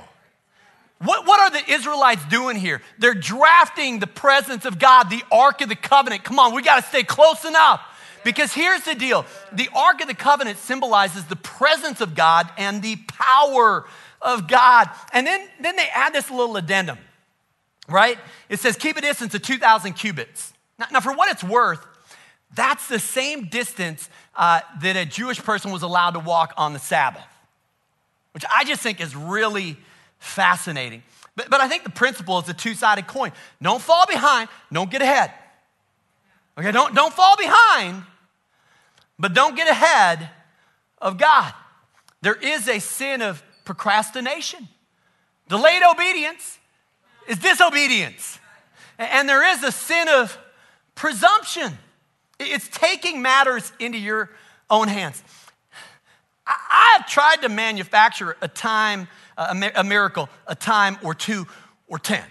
What, 0.99 1.26
what 1.26 1.40
are 1.40 1.50
the 1.50 1.73
Israelites 1.73 2.23
doing 2.26 2.57
here? 2.57 2.83
They're 2.99 3.14
drafting 3.14 4.00
the 4.00 4.07
presence 4.07 4.66
of 4.66 4.78
God, 4.78 5.04
the 5.04 5.23
Ark 5.33 5.62
of 5.62 5.71
the 5.71 5.76
Covenant. 5.76 6.25
Come 6.25 6.38
on, 6.38 6.54
we 6.54 6.61
got 6.61 6.83
to 6.83 6.87
stay 6.87 7.04
close 7.04 7.47
enough. 7.47 7.80
Because 8.28 8.52
here's 8.52 8.82
the 8.82 8.94
deal 8.94 9.25
the 9.52 9.70
Ark 9.75 10.02
of 10.02 10.08
the 10.08 10.14
Covenant 10.14 10.58
symbolizes 10.58 11.25
the 11.25 11.37
presence 11.37 12.02
of 12.02 12.14
God 12.14 12.50
and 12.58 12.82
the 12.82 12.97
power 13.08 13.87
of 14.20 14.47
God. 14.47 14.90
And 15.12 15.26
then, 15.26 15.49
then 15.61 15.76
they 15.76 15.88
add 15.94 16.12
this 16.12 16.30
little 16.30 16.56
addendum, 16.58 16.99
right? 17.88 18.18
It 18.50 18.61
says, 18.61 18.76
keep 18.76 18.99
a 18.99 19.00
distance 19.00 19.35
of 19.35 19.40
2,000 19.40 19.94
cubits. 19.94 20.52
Now, 20.78 20.87
now, 20.92 21.00
for 21.00 21.14
what 21.14 21.30
it's 21.30 21.42
worth, 21.42 21.85
that's 22.54 22.87
the 22.88 22.99
same 22.99 23.49
distance 23.49 24.11
uh, 24.37 24.61
that 24.82 24.97
a 24.97 25.06
Jewish 25.06 25.42
person 25.42 25.70
was 25.70 25.82
allowed 25.82 26.11
to 26.11 26.20
walk 26.20 26.52
on 26.58 26.75
the 26.75 26.78
Sabbath 26.78 27.25
which 28.38 28.44
I 28.54 28.62
just 28.62 28.82
think 28.82 29.00
is 29.00 29.16
really 29.16 29.76
fascinating. 30.20 31.02
But, 31.35 31.50
but 31.50 31.61
I 31.61 31.66
think 31.66 31.82
the 31.82 31.90
principle 31.90 32.38
is 32.38 32.49
a 32.49 32.54
two 32.54 32.75
sided 32.75 33.08
coin. 33.08 33.32
Don't 33.61 33.82
fall 33.82 34.06
behind, 34.06 34.49
don't 34.73 34.88
get 34.88 35.02
ahead. 35.02 35.32
Okay, 36.56 36.70
don't, 36.70 36.94
don't 36.94 37.12
fall 37.12 37.37
behind, 37.37 38.05
but 39.18 39.35
don't 39.35 39.57
get 39.57 39.68
ahead 39.68 40.31
of 40.98 41.18
God. 41.18 41.52
There 42.22 42.35
is 42.35 42.68
a 42.68 42.78
sin 42.78 43.22
of 43.22 43.42
procrastination. 43.64 44.68
Delayed 45.48 45.83
obedience 45.83 46.59
is 47.26 47.38
disobedience. 47.38 48.38
And 48.98 49.28
there 49.28 49.48
is 49.52 49.62
a 49.62 49.72
sin 49.72 50.09
of 50.09 50.37
presumption. 50.94 51.78
It's 52.38 52.68
taking 52.68 53.22
matters 53.22 53.72
into 53.78 53.98
your 53.98 54.31
own 54.70 54.88
hands. 54.88 55.22
I 56.46 56.96
have 56.96 57.09
tried 57.09 57.42
to 57.42 57.48
manufacture 57.48 58.37
a 58.40 58.48
time, 58.48 59.09
a 59.37 59.85
miracle, 59.85 60.28
a 60.46 60.54
time 60.54 60.96
or 61.02 61.14
two 61.14 61.46
or 61.87 61.98
10. 61.98 62.22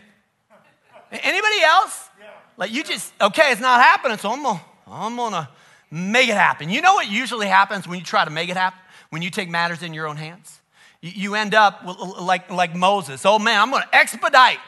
Anybody 1.12 1.62
else? 1.64 2.10
Like 2.58 2.74
you 2.74 2.84
just, 2.84 3.14
okay, 3.22 3.52
it's 3.52 3.62
not 3.62 3.82
happening, 3.82 4.18
so 4.18 4.32
I'm 4.32 4.42
gonna, 4.42 4.62
I'm 4.88 5.16
gonna 5.16 5.50
make 5.92 6.30
it 6.30 6.36
happen. 6.36 6.70
You 6.70 6.82
know 6.82 6.96
what 6.96 7.10
usually 7.10 7.48
happens 7.48 7.88
when 7.88 8.00
you 8.00 8.06
try 8.06 8.26
to 8.26 8.32
make 8.32 8.50
it 8.50 8.58
happen? 8.58 8.80
When 9.10 9.22
you 9.22 9.30
take 9.30 9.50
matters 9.50 9.84
in 9.84 9.94
your 9.94 10.08
own 10.08 10.18
hands? 10.18 10.60
You 11.02 11.36
end 11.36 11.54
up 11.54 11.82
like, 12.20 12.52
like 12.52 12.76
Moses. 12.76 13.26
Oh 13.26 13.40
man, 13.40 13.62
I'm 13.62 13.72
gonna 13.72 13.88
expedite 13.94 14.60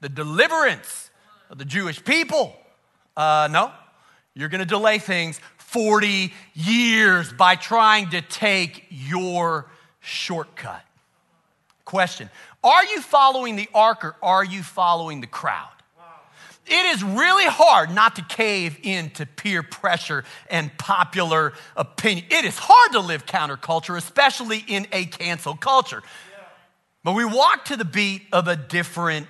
the 0.00 0.08
deliverance 0.08 1.10
of 1.50 1.58
the 1.58 1.64
Jewish 1.64 2.02
people. 2.04 2.56
Uh, 3.16 3.48
no, 3.50 3.72
you're 4.34 4.48
gonna 4.48 4.64
delay 4.64 4.98
things 4.98 5.40
40 5.58 6.32
years 6.54 7.32
by 7.32 7.56
trying 7.56 8.10
to 8.10 8.20
take 8.20 8.86
your 8.90 9.66
shortcut. 10.00 10.82
Question 11.84 12.30
Are 12.62 12.84
you 12.84 13.00
following 13.00 13.56
the 13.56 13.68
ark 13.74 14.04
or 14.04 14.16
are 14.22 14.44
you 14.44 14.62
following 14.62 15.20
the 15.20 15.26
crowd? 15.26 15.73
It 16.66 16.86
is 16.94 17.04
really 17.04 17.44
hard 17.44 17.90
not 17.90 18.16
to 18.16 18.22
cave 18.22 18.78
into 18.82 19.26
peer 19.26 19.62
pressure 19.62 20.24
and 20.50 20.76
popular 20.78 21.52
opinion. 21.76 22.26
It 22.30 22.44
is 22.44 22.56
hard 22.58 22.92
to 22.92 23.00
live 23.00 23.26
counterculture, 23.26 23.96
especially 23.96 24.64
in 24.66 24.86
a 24.92 25.04
cancel 25.04 25.56
culture. 25.56 26.02
But 27.02 27.12
we 27.12 27.24
walk 27.26 27.66
to 27.66 27.76
the 27.76 27.84
beat 27.84 28.22
of 28.32 28.48
a 28.48 28.56
different 28.56 29.26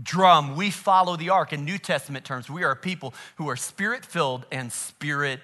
drum. 0.00 0.54
We 0.54 0.70
follow 0.70 1.16
the 1.16 1.30
ark. 1.30 1.52
In 1.52 1.64
New 1.64 1.78
Testament 1.78 2.24
terms, 2.24 2.48
we 2.48 2.62
are 2.62 2.76
people 2.76 3.14
who 3.36 3.48
are 3.48 3.56
spirit 3.56 4.04
filled 4.04 4.46
and 4.52 4.72
spirit 4.72 5.40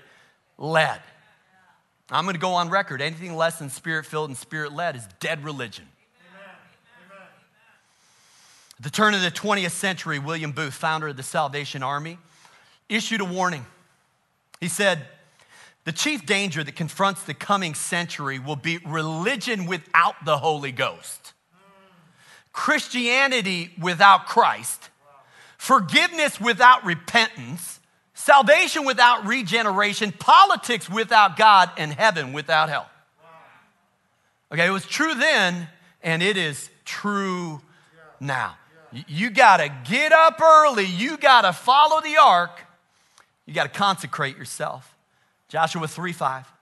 led. 0.58 1.00
I'm 2.08 2.24
going 2.24 2.34
to 2.34 2.40
go 2.40 2.54
on 2.54 2.70
record. 2.70 3.00
Anything 3.00 3.36
less 3.36 3.58
than 3.58 3.70
spirit 3.70 4.06
filled 4.06 4.30
and 4.30 4.36
spirit 4.36 4.72
led 4.72 4.96
is 4.96 5.06
dead 5.20 5.44
religion. 5.44 5.86
At 8.80 8.84
the 8.84 8.90
turn 8.90 9.12
of 9.12 9.20
the 9.20 9.30
20th 9.30 9.72
century, 9.72 10.18
William 10.18 10.52
Booth, 10.52 10.72
founder 10.72 11.08
of 11.08 11.16
the 11.18 11.22
Salvation 11.22 11.82
Army, 11.82 12.16
issued 12.88 13.20
a 13.20 13.26
warning. 13.26 13.66
He 14.58 14.68
said, 14.68 15.04
The 15.84 15.92
chief 15.92 16.24
danger 16.24 16.64
that 16.64 16.76
confronts 16.76 17.24
the 17.24 17.34
coming 17.34 17.74
century 17.74 18.38
will 18.38 18.56
be 18.56 18.78
religion 18.78 19.66
without 19.66 20.24
the 20.24 20.38
Holy 20.38 20.72
Ghost, 20.72 21.34
Christianity 22.54 23.70
without 23.78 24.24
Christ, 24.24 24.88
forgiveness 25.58 26.40
without 26.40 26.82
repentance, 26.82 27.80
salvation 28.14 28.86
without 28.86 29.26
regeneration, 29.26 30.10
politics 30.10 30.88
without 30.88 31.36
God, 31.36 31.70
and 31.76 31.92
heaven 31.92 32.32
without 32.32 32.70
hell. 32.70 32.88
Okay, 34.50 34.66
it 34.66 34.70
was 34.70 34.86
true 34.86 35.14
then, 35.14 35.68
and 36.02 36.22
it 36.22 36.38
is 36.38 36.70
true 36.86 37.60
now. 38.20 38.56
You 39.06 39.30
got 39.30 39.58
to 39.58 39.72
get 39.84 40.12
up 40.12 40.40
early. 40.40 40.84
You 40.84 41.16
got 41.16 41.42
to 41.42 41.52
follow 41.52 42.00
the 42.00 42.16
ark. 42.16 42.60
You 43.46 43.54
got 43.54 43.72
to 43.72 43.78
consecrate 43.78 44.36
yourself. 44.36 44.96
Joshua 45.48 45.86
3 45.88 46.12
5. 46.12 46.52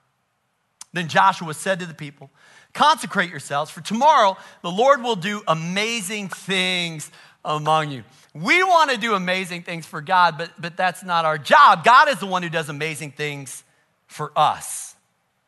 Then 0.93 1.07
Joshua 1.07 1.53
said 1.53 1.79
to 1.79 1.85
the 1.85 1.93
people, 1.93 2.29
Consecrate 2.73 3.29
yourselves, 3.29 3.71
for 3.71 3.81
tomorrow 3.81 4.37
the 4.61 4.71
Lord 4.71 5.01
will 5.01 5.15
do 5.15 5.41
amazing 5.47 6.29
things 6.29 7.11
among 7.43 7.91
you. 7.91 8.03
We 8.33 8.63
want 8.63 8.91
to 8.91 8.97
do 8.97 9.15
amazing 9.15 9.63
things 9.63 9.85
for 9.85 10.01
God, 10.01 10.37
but, 10.37 10.51
but 10.59 10.77
that's 10.77 11.03
not 11.03 11.25
our 11.25 11.37
job. 11.37 11.83
God 11.83 12.09
is 12.09 12.19
the 12.19 12.27
one 12.27 12.43
who 12.43 12.49
does 12.49 12.69
amazing 12.69 13.11
things 13.11 13.63
for 14.07 14.31
us. 14.35 14.95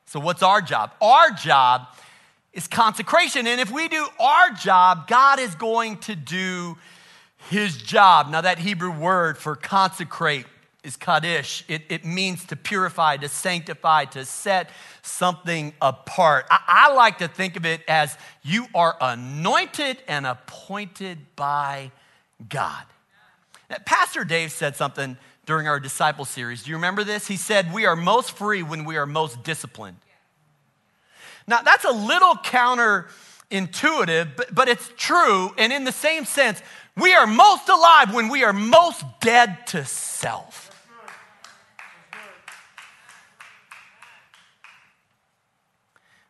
So, 0.05 0.19
what's 0.19 0.43
our 0.43 0.61
job? 0.61 0.91
Our 1.01 1.31
job 1.31 1.87
is 2.53 2.67
consecration. 2.67 3.47
And 3.47 3.61
if 3.61 3.71
we 3.71 3.87
do 3.87 4.05
our 4.19 4.51
job, 4.51 5.07
God 5.07 5.39
is 5.39 5.55
going 5.55 5.97
to 5.99 6.15
do 6.15 6.77
his 7.49 7.77
job. 7.77 8.29
Now, 8.29 8.41
that 8.41 8.59
Hebrew 8.59 8.91
word 8.91 9.37
for 9.37 9.55
consecrate 9.55 10.45
is 10.83 10.95
kaddish. 10.97 11.63
It, 11.67 11.83
it 11.89 12.05
means 12.05 12.45
to 12.45 12.55
purify, 12.55 13.17
to 13.17 13.29
sanctify, 13.29 14.05
to 14.05 14.25
set 14.25 14.69
something 15.01 15.73
apart. 15.81 16.45
I, 16.49 16.59
I 16.89 16.93
like 16.93 17.19
to 17.19 17.27
think 17.27 17.55
of 17.55 17.65
it 17.65 17.81
as 17.87 18.17
you 18.43 18.65
are 18.73 18.95
anointed 18.99 19.97
and 20.07 20.25
appointed 20.25 21.19
by 21.35 21.91
God. 22.49 22.83
Now, 23.69 23.77
Pastor 23.85 24.23
Dave 24.23 24.51
said 24.51 24.75
something 24.75 25.17
during 25.45 25.67
our 25.67 25.79
disciple 25.79 26.25
series. 26.25 26.63
Do 26.63 26.71
you 26.71 26.75
remember 26.75 27.03
this? 27.03 27.27
He 27.27 27.37
said, 27.37 27.73
We 27.73 27.85
are 27.85 27.95
most 27.95 28.31
free 28.37 28.63
when 28.63 28.85
we 28.85 28.97
are 28.97 29.05
most 29.05 29.43
disciplined. 29.43 29.97
Now, 31.51 31.61
that's 31.61 31.83
a 31.83 31.91
little 31.91 32.37
counter 32.37 33.09
intuitive, 33.49 34.37
but, 34.37 34.55
but 34.55 34.69
it's 34.69 34.89
true. 34.95 35.51
And 35.57 35.73
in 35.73 35.83
the 35.83 35.91
same 35.91 36.23
sense, 36.23 36.61
we 36.95 37.13
are 37.13 37.27
most 37.27 37.67
alive 37.67 38.13
when 38.13 38.29
we 38.29 38.45
are 38.45 38.53
most 38.53 39.03
dead 39.19 39.67
to 39.67 39.83
self. 39.83 40.69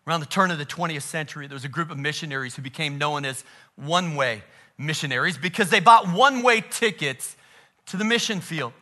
Around 0.07 0.21
the 0.21 0.25
turn 0.25 0.49
of 0.49 0.57
the 0.57 0.65
20th 0.65 1.03
century, 1.03 1.45
there 1.45 1.55
was 1.55 1.65
a 1.65 1.69
group 1.69 1.91
of 1.91 1.99
missionaries 1.99 2.55
who 2.55 2.63
became 2.63 2.97
known 2.97 3.23
as 3.23 3.43
one 3.75 4.15
way 4.15 4.41
missionaries 4.79 5.37
because 5.37 5.69
they 5.69 5.79
bought 5.79 6.11
one 6.11 6.41
way 6.41 6.61
tickets 6.61 7.37
to 7.85 7.97
the 7.97 8.03
mission 8.03 8.41
field. 8.41 8.73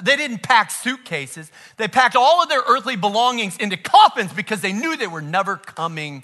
They 0.00 0.16
didn't 0.16 0.42
pack 0.42 0.70
suitcases, 0.70 1.50
they 1.76 1.88
packed 1.88 2.16
all 2.16 2.42
of 2.42 2.48
their 2.48 2.62
earthly 2.66 2.96
belongings 2.96 3.56
into 3.58 3.76
coffins 3.76 4.32
because 4.32 4.60
they 4.60 4.72
knew 4.72 4.96
they 4.96 5.06
were 5.06 5.22
never 5.22 5.56
coming 5.56 6.22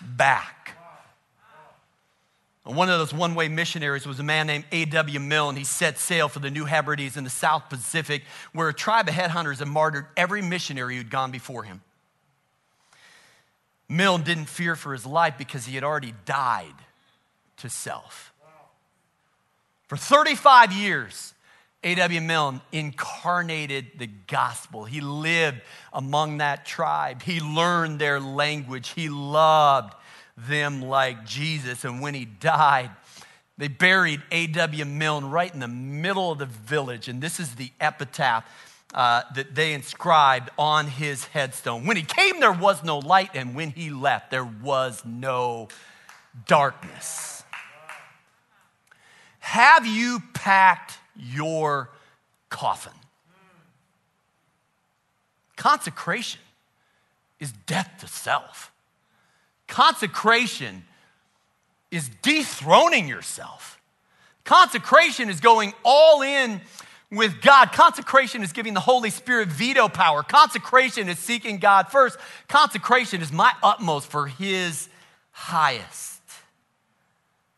back. 0.00 0.64
One 2.64 2.88
of 2.88 2.98
those 2.98 3.12
one 3.12 3.34
way 3.34 3.48
missionaries 3.48 4.06
was 4.06 4.18
a 4.18 4.22
man 4.22 4.46
named 4.46 4.64
A.W. 4.72 5.20
Milne. 5.20 5.54
He 5.54 5.64
set 5.64 5.98
sail 5.98 6.30
for 6.30 6.38
the 6.38 6.50
New 6.50 6.64
Hebrides 6.64 7.18
in 7.18 7.22
the 7.22 7.30
South 7.30 7.68
Pacific, 7.68 8.22
where 8.54 8.70
a 8.70 8.74
tribe 8.74 9.06
of 9.06 9.14
headhunters 9.14 9.58
had 9.58 9.68
martyred 9.68 10.06
every 10.16 10.40
missionary 10.40 10.96
who'd 10.96 11.10
gone 11.10 11.30
before 11.30 11.64
him. 11.64 11.82
Milne 13.86 14.22
didn't 14.22 14.46
fear 14.46 14.76
for 14.76 14.94
his 14.94 15.04
life 15.04 15.34
because 15.36 15.66
he 15.66 15.74
had 15.74 15.84
already 15.84 16.14
died 16.24 16.74
to 17.58 17.68
self. 17.68 18.32
For 19.86 19.98
35 19.98 20.72
years, 20.72 21.33
A.W. 21.84 22.20
Milne 22.20 22.60
incarnated 22.72 23.86
the 23.98 24.06
gospel. 24.06 24.84
He 24.84 25.00
lived 25.00 25.60
among 25.92 26.38
that 26.38 26.66
tribe, 26.66 27.22
he 27.22 27.40
learned 27.40 27.98
their 27.98 28.18
language, 28.18 28.90
he 28.90 29.08
loved 29.08 29.94
them 30.36 30.82
like 30.82 31.24
Jesus. 31.24 31.84
And 31.84 32.00
when 32.00 32.14
he 32.14 32.24
died, 32.24 32.90
they 33.56 33.68
buried 33.68 34.22
A.W. 34.32 34.84
Milne 34.84 35.30
right 35.30 35.52
in 35.52 35.60
the 35.60 35.68
middle 35.68 36.32
of 36.32 36.38
the 36.38 36.46
village. 36.46 37.08
And 37.08 37.20
this 37.20 37.38
is 37.38 37.54
the 37.54 37.70
epitaph 37.80 38.44
uh, 38.94 39.22
that 39.34 39.54
they 39.54 39.74
inscribed 39.74 40.50
on 40.58 40.86
his 40.86 41.26
headstone. 41.26 41.86
When 41.86 41.96
he 41.96 42.02
came, 42.02 42.40
there 42.40 42.52
was 42.52 42.82
no 42.82 42.98
light, 42.98 43.30
and 43.34 43.54
when 43.54 43.70
he 43.70 43.90
left, 43.90 44.30
there 44.30 44.44
was 44.44 45.04
no 45.04 45.68
darkness. 46.46 47.42
Have 49.40 49.86
you 49.86 50.22
packed 50.32 50.98
your 51.16 51.90
coffin? 52.48 52.92
Consecration 55.56 56.40
is 57.40 57.52
death 57.66 57.90
to 58.00 58.06
self. 58.06 58.72
Consecration 59.66 60.84
is 61.90 62.10
dethroning 62.22 63.08
yourself. 63.08 63.80
Consecration 64.44 65.30
is 65.30 65.40
going 65.40 65.72
all 65.84 66.22
in 66.22 66.60
with 67.10 67.40
God. 67.40 67.72
Consecration 67.72 68.42
is 68.42 68.52
giving 68.52 68.74
the 68.74 68.80
Holy 68.80 69.10
Spirit 69.10 69.48
veto 69.48 69.88
power. 69.88 70.22
Consecration 70.22 71.08
is 71.08 71.18
seeking 71.18 71.58
God 71.58 71.88
first. 71.88 72.18
Consecration 72.48 73.22
is 73.22 73.32
my 73.32 73.52
utmost 73.62 74.08
for 74.10 74.26
His 74.26 74.88
highest. 75.30 76.13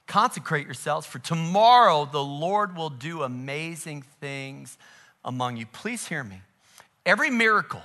Consecrate 0.06 0.66
yourselves, 0.66 1.06
for 1.06 1.18
tomorrow 1.18 2.04
the 2.04 2.22
Lord 2.22 2.76
will 2.76 2.90
do 2.90 3.22
amazing 3.22 4.02
things 4.20 4.78
among 5.24 5.56
you. 5.56 5.66
Please 5.66 6.06
hear 6.06 6.22
me. 6.22 6.40
Every 7.04 7.30
miracle, 7.30 7.82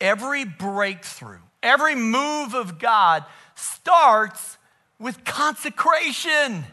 every 0.00 0.44
breakthrough, 0.44 1.38
every 1.62 1.94
move 1.94 2.54
of 2.54 2.78
God 2.78 3.24
starts 3.54 4.58
with 4.98 5.24
consecration. 5.24 6.64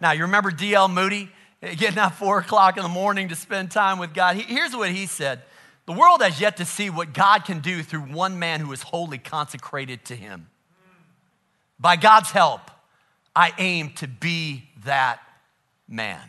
Now, 0.00 0.12
you 0.12 0.22
remember 0.22 0.50
D.L. 0.50 0.88
Moody 0.88 1.30
getting 1.60 1.98
up 1.98 2.14
four 2.14 2.38
o'clock 2.38 2.76
in 2.76 2.82
the 2.82 2.88
morning 2.88 3.28
to 3.28 3.36
spend 3.36 3.70
time 3.70 3.98
with 3.98 4.14
God? 4.14 4.36
Here's 4.36 4.76
what 4.76 4.90
he 4.90 5.06
said 5.06 5.42
The 5.86 5.92
world 5.92 6.22
has 6.22 6.40
yet 6.40 6.56
to 6.58 6.64
see 6.64 6.90
what 6.90 7.12
God 7.12 7.44
can 7.44 7.60
do 7.60 7.82
through 7.82 8.02
one 8.02 8.38
man 8.38 8.60
who 8.60 8.72
is 8.72 8.82
wholly 8.82 9.18
consecrated 9.18 10.04
to 10.06 10.16
him. 10.16 10.48
By 11.80 11.96
God's 11.96 12.30
help, 12.30 12.70
I 13.36 13.52
aim 13.58 13.90
to 13.96 14.08
be 14.08 14.64
that 14.84 15.20
man. 15.88 16.20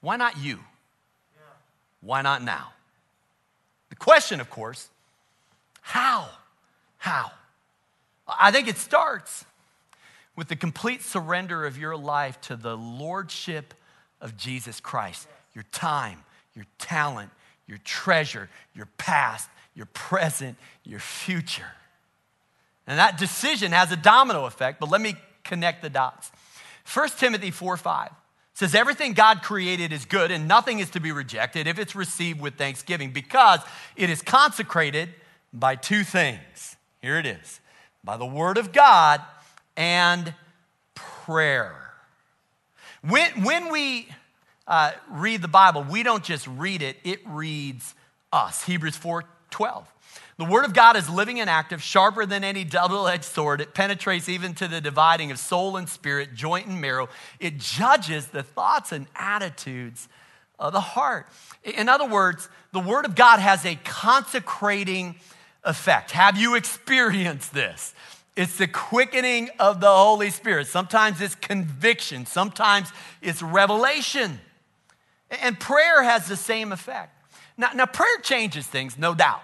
Why 0.00 0.16
not 0.16 0.38
you? 0.38 0.60
Why 2.00 2.22
not 2.22 2.42
now? 2.42 2.72
The 3.88 3.96
question, 3.96 4.40
of 4.40 4.50
course, 4.50 4.88
how? 5.80 6.28
How? 6.98 7.32
I 8.28 8.50
think 8.50 8.68
it 8.68 8.76
starts 8.76 9.44
with 10.36 10.48
the 10.48 10.56
complete 10.56 11.02
surrender 11.02 11.66
of 11.66 11.78
your 11.78 11.96
life 11.96 12.40
to 12.42 12.56
the 12.56 12.76
lordship 12.76 13.74
of 14.20 14.36
Jesus 14.36 14.80
Christ. 14.80 15.26
Your 15.54 15.64
time, 15.72 16.22
your 16.54 16.66
talent, 16.78 17.30
your 17.66 17.78
treasure, 17.78 18.48
your 18.74 18.86
past, 18.98 19.48
your 19.74 19.86
present, 19.86 20.56
your 20.84 21.00
future. 21.00 21.72
And 22.86 22.98
that 22.98 23.18
decision 23.18 23.72
has 23.72 23.90
a 23.90 23.96
domino 23.96 24.44
effect, 24.44 24.78
but 24.78 24.90
let 24.90 25.00
me 25.00 25.16
connect 25.48 25.82
the 25.82 25.90
dots. 25.90 26.30
1 26.92 27.08
Timothy 27.18 27.50
4 27.50 27.76
5 27.76 28.10
says, 28.54 28.74
Everything 28.74 29.12
God 29.12 29.42
created 29.42 29.92
is 29.92 30.04
good, 30.04 30.30
and 30.30 30.46
nothing 30.46 30.78
is 30.78 30.90
to 30.90 31.00
be 31.00 31.12
rejected 31.12 31.66
if 31.66 31.78
it's 31.78 31.94
received 31.94 32.40
with 32.40 32.54
thanksgiving, 32.54 33.10
because 33.10 33.60
it 33.96 34.10
is 34.10 34.22
consecrated 34.22 35.08
by 35.52 35.74
two 35.74 36.04
things. 36.04 36.76
Here 37.00 37.18
it 37.18 37.26
is 37.26 37.60
by 38.04 38.16
the 38.16 38.26
word 38.26 38.58
of 38.58 38.72
God 38.72 39.20
and 39.76 40.32
prayer. 40.94 41.74
When, 43.02 43.44
when 43.44 43.70
we 43.70 44.08
uh, 44.66 44.92
read 45.10 45.42
the 45.42 45.48
Bible, 45.48 45.84
we 45.84 46.02
don't 46.02 46.24
just 46.24 46.46
read 46.46 46.82
it, 46.82 46.96
it 47.04 47.20
reads 47.26 47.94
us. 48.32 48.64
Hebrews 48.64 48.96
4 48.96 49.24
12. 49.50 49.86
The 50.38 50.44
word 50.44 50.64
of 50.64 50.72
God 50.72 50.96
is 50.96 51.10
living 51.10 51.40
and 51.40 51.50
active, 51.50 51.82
sharper 51.82 52.24
than 52.24 52.44
any 52.44 52.62
double 52.62 53.08
edged 53.08 53.24
sword. 53.24 53.60
It 53.60 53.74
penetrates 53.74 54.28
even 54.28 54.54
to 54.54 54.68
the 54.68 54.80
dividing 54.80 55.32
of 55.32 55.38
soul 55.38 55.76
and 55.76 55.88
spirit, 55.88 56.34
joint 56.34 56.68
and 56.68 56.80
marrow. 56.80 57.08
It 57.40 57.58
judges 57.58 58.28
the 58.28 58.44
thoughts 58.44 58.92
and 58.92 59.08
attitudes 59.16 60.08
of 60.56 60.72
the 60.72 60.80
heart. 60.80 61.26
In 61.64 61.88
other 61.88 62.06
words, 62.06 62.48
the 62.72 62.78
word 62.78 63.04
of 63.04 63.16
God 63.16 63.40
has 63.40 63.66
a 63.66 63.74
consecrating 63.82 65.16
effect. 65.64 66.12
Have 66.12 66.38
you 66.38 66.54
experienced 66.54 67.52
this? 67.52 67.92
It's 68.36 68.58
the 68.58 68.68
quickening 68.68 69.50
of 69.58 69.80
the 69.80 69.90
Holy 69.90 70.30
Spirit. 70.30 70.68
Sometimes 70.68 71.20
it's 71.20 71.34
conviction, 71.34 72.26
sometimes 72.26 72.92
it's 73.20 73.42
revelation. 73.42 74.38
And 75.42 75.58
prayer 75.58 76.04
has 76.04 76.28
the 76.28 76.36
same 76.36 76.70
effect. 76.70 77.12
Now, 77.56 77.70
now 77.74 77.86
prayer 77.86 78.18
changes 78.22 78.68
things, 78.68 78.96
no 78.96 79.16
doubt. 79.16 79.42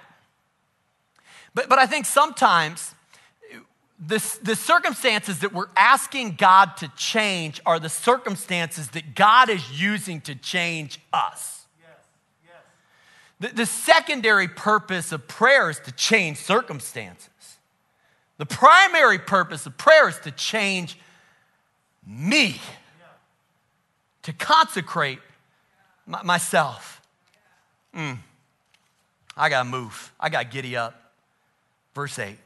But, 1.55 1.69
but 1.69 1.79
I 1.79 1.87
think 1.87 2.07
sometimes 2.07 2.95
the 3.99 4.39
the 4.43 4.57
circumstances 4.57 5.39
that 5.39 5.53
we're 5.53 5.69
asking 5.77 6.35
God 6.35 6.77
to 6.79 6.89
change 6.97 7.61
are 7.65 7.79
the 7.79 7.89
circumstances 7.89 8.89
that 8.91 9.15
God 9.15 9.49
is 9.49 9.81
using 9.81 10.21
to 10.23 10.35
change 10.35 11.01
us. 11.13 11.65
The, 13.41 13.49
the 13.49 13.67
secondary 13.67 14.49
purpose 14.49 15.13
of 15.13 15.27
prayer 15.27 15.69
is 15.69 15.81
to 15.81 15.93
change 15.93 16.39
circumstances. 16.39 17.29
The 18.39 18.47
primary 18.47 19.19
purpose 19.19 19.67
of 19.67 19.77
prayer 19.77 20.09
is 20.09 20.19
to 20.21 20.31
change 20.31 20.99
me, 22.07 22.61
to 24.23 24.33
consecrate 24.33 25.19
my, 26.07 26.23
myself. 26.23 27.01
Mm. 27.95 28.19
I 29.37 29.49
got 29.49 29.65
to 29.65 29.69
move, 29.69 30.13
I 30.19 30.29
got 30.29 30.43
to 30.43 30.49
giddy 30.49 30.77
up. 30.77 31.04
Verse 31.95 32.19
8. 32.19 32.37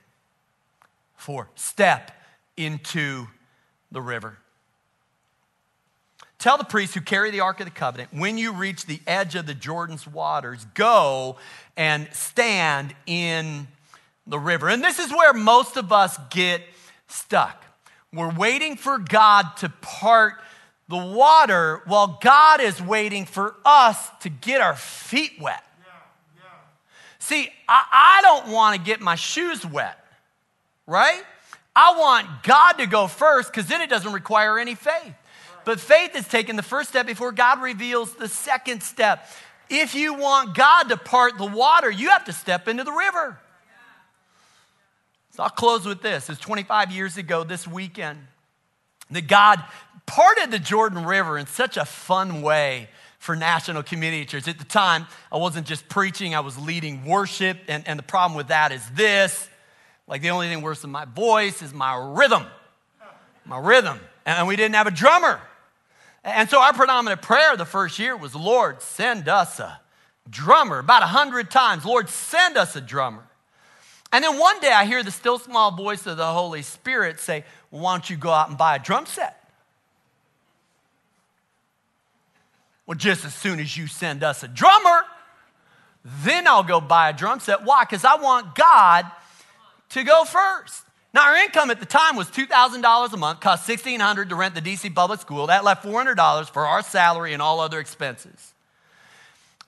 Four, 1.16 1.48
step 1.56 2.12
into 2.56 3.26
the 3.90 4.00
river. 4.00 4.38
Tell 6.38 6.56
the 6.56 6.64
priests 6.64 6.94
who 6.94 7.00
carry 7.00 7.32
the 7.32 7.40
Ark 7.40 7.58
of 7.58 7.66
the 7.66 7.72
Covenant, 7.72 8.11
when 8.12 8.38
you 8.38 8.52
reach 8.52 8.87
the 8.87 9.00
edge 9.08 9.34
of 9.34 9.46
the 9.46 9.54
Jordan's 9.54 10.06
waters, 10.06 10.64
go 10.74 11.37
and 11.76 12.08
stand 12.12 12.94
in 13.06 13.66
the 14.26 14.38
river. 14.38 14.68
And 14.68 14.84
this 14.84 15.00
is 15.00 15.11
where 15.11 15.32
most 15.32 15.76
of 15.76 15.90
us 15.92 16.16
get 16.30 16.62
stuck. 17.08 17.64
We're 18.12 18.32
waiting 18.32 18.76
for 18.76 18.98
God 18.98 19.56
to 19.58 19.68
part 19.80 20.34
the 20.88 20.96
water 20.96 21.82
while 21.87 22.18
God 22.22 22.61
is 22.61 22.80
waiting 22.80 23.26
for 23.26 23.56
us 23.64 24.08
to 24.20 24.28
get 24.28 24.61
our 24.61 24.76
feet 24.76 25.32
wet. 25.40 25.64
See, 27.18 27.48
I, 27.68 27.85
I 27.92 28.22
don't 28.22 28.52
want 28.52 28.76
to 28.76 28.83
get 28.83 29.00
my 29.00 29.14
shoes 29.14 29.64
wet, 29.64 29.98
right? 30.87 31.22
I 31.74 31.96
want 31.98 32.42
God 32.42 32.72
to 32.72 32.87
go 32.87 33.07
first 33.07 33.52
because 33.52 33.66
then 33.66 33.81
it 33.81 33.90
doesn't 33.90 34.12
require 34.12 34.59
any 34.59 34.74
faith. 34.74 35.14
But 35.64 35.81
faith 35.81 36.16
is 36.16 36.26
taking 36.26 36.57
the 36.57 36.62
first 36.62 36.88
step 36.90 37.07
before 37.07 37.31
God 37.31 37.61
reveals 37.61 38.14
the 38.14 38.28
second 38.28 38.83
step. 38.83 39.28
If 39.68 39.94
you 39.94 40.14
want 40.14 40.54
God 40.54 40.85
to 40.85 40.96
part 40.96 41.37
the 41.37 41.46
water, 41.46 41.90
you 41.90 42.11
have 42.11 42.24
to 42.24 42.33
step 42.33 42.68
into 42.68 42.85
the 42.85 42.92
river. 42.92 43.38
So 45.33 45.42
I'll 45.42 45.50
close 45.50 45.87
with 45.87 46.02
this. 46.02 46.31
It's 46.31 46.40
25 46.40 46.90
years 46.90 47.16
ago 47.16 47.44
this 47.44 47.68
weekend 47.68 48.18
that 49.11 49.28
God 49.28 49.62
parted 50.07 50.50
the 50.50 50.59
Jordan 50.59 51.04
River 51.04 51.38
in 51.38 51.46
such 51.46 51.76
a 51.76 51.85
fun 51.85 52.42
way 52.42 52.88
for 53.18 53.37
National 53.37 53.83
Community 53.83 54.24
Church. 54.24 54.48
At 54.48 54.59
the 54.59 54.64
time, 54.64 55.07
I 55.31 55.37
wasn't 55.37 55.66
just 55.66 55.88
preaching, 55.88 56.35
I 56.35 56.40
was 56.40 56.59
leading 56.59 57.04
worship. 57.04 57.59
And, 57.68 57.87
and 57.87 57.98
the 57.98 58.04
problem 58.04 58.37
with 58.37 58.48
that 58.48 58.72
is 58.72 58.88
this 58.90 59.48
like, 60.09 60.22
the 60.22 60.31
only 60.31 60.48
thing 60.48 60.62
worse 60.62 60.81
than 60.81 60.90
my 60.90 61.04
voice 61.04 61.61
is 61.61 61.74
my 61.74 61.94
rhythm. 61.94 62.46
My 63.44 63.59
rhythm. 63.59 64.00
And 64.24 64.48
we 64.48 64.57
didn't 64.57 64.74
have 64.74 64.87
a 64.87 64.90
drummer. 64.90 65.40
And 66.24 66.48
so 66.48 66.61
our 66.61 66.72
predominant 66.72 67.22
prayer 67.22 67.57
the 67.57 67.66
first 67.66 67.98
year 67.98 68.16
was, 68.16 68.35
Lord, 68.35 68.81
send 68.81 69.28
us 69.28 69.61
a 69.61 69.81
drummer. 70.28 70.78
About 70.78 71.02
a 71.02 71.07
hundred 71.07 71.50
times, 71.50 71.85
Lord, 71.85 72.09
send 72.09 72.57
us 72.57 72.74
a 72.74 72.81
drummer. 72.81 73.22
And 74.11 74.24
then 74.24 74.38
one 74.38 74.59
day 74.61 74.72
I 74.72 74.87
hear 74.87 75.02
the 75.02 75.11
still 75.11 75.38
small 75.38 75.76
voice 75.76 76.07
of 76.07 76.16
the 76.16 76.26
Holy 76.26 76.62
Spirit 76.62 77.20
say, 77.20 77.44
Why 77.68 77.92
don't 77.92 78.09
you 78.09 78.16
go 78.16 78.31
out 78.31 78.48
and 78.48 78.57
buy 78.57 78.76
a 78.76 78.78
drum 78.78 79.04
set? 79.04 79.38
Well, 82.88 82.96
just 82.96 83.27
as 83.27 83.35
soon 83.35 83.61
as 83.61 83.77
you 83.77 83.87
send 83.87 84.24
us 84.24 84.42
a 84.42 84.48
drummer, 84.48 85.03
then 86.22 86.48
I'll 86.48 86.62
go 86.62 86.81
buy 86.81 87.11
a 87.11 87.12
drum 87.12 87.38
set. 87.38 87.62
Why? 87.62 87.85
Because 87.85 88.03
I 88.03 88.16
want 88.16 88.55
God 88.55 89.05
to 89.90 90.03
go 90.03 90.24
first. 90.24 90.85
Now, 91.12 91.27
our 91.27 91.37
income 91.37 91.70
at 91.70 91.81
the 91.81 91.87
time 91.87 92.16
was 92.16 92.29
$2,000 92.29 93.12
a 93.12 93.16
month, 93.18 93.40
cost 93.40 93.68
$1,600 93.68 94.31
to 94.31 94.35
rent 94.35 94.55
the 94.55 94.62
DC 94.62 94.94
public 94.94 95.20
school. 95.20 95.48
That 95.48 95.64
left 95.64 95.85
$400 95.85 96.48
for 96.48 96.64
our 96.64 96.81
salary 96.81 97.35
and 97.35 97.42
all 97.42 97.61
other 97.61 97.79
expenses. 97.79 98.55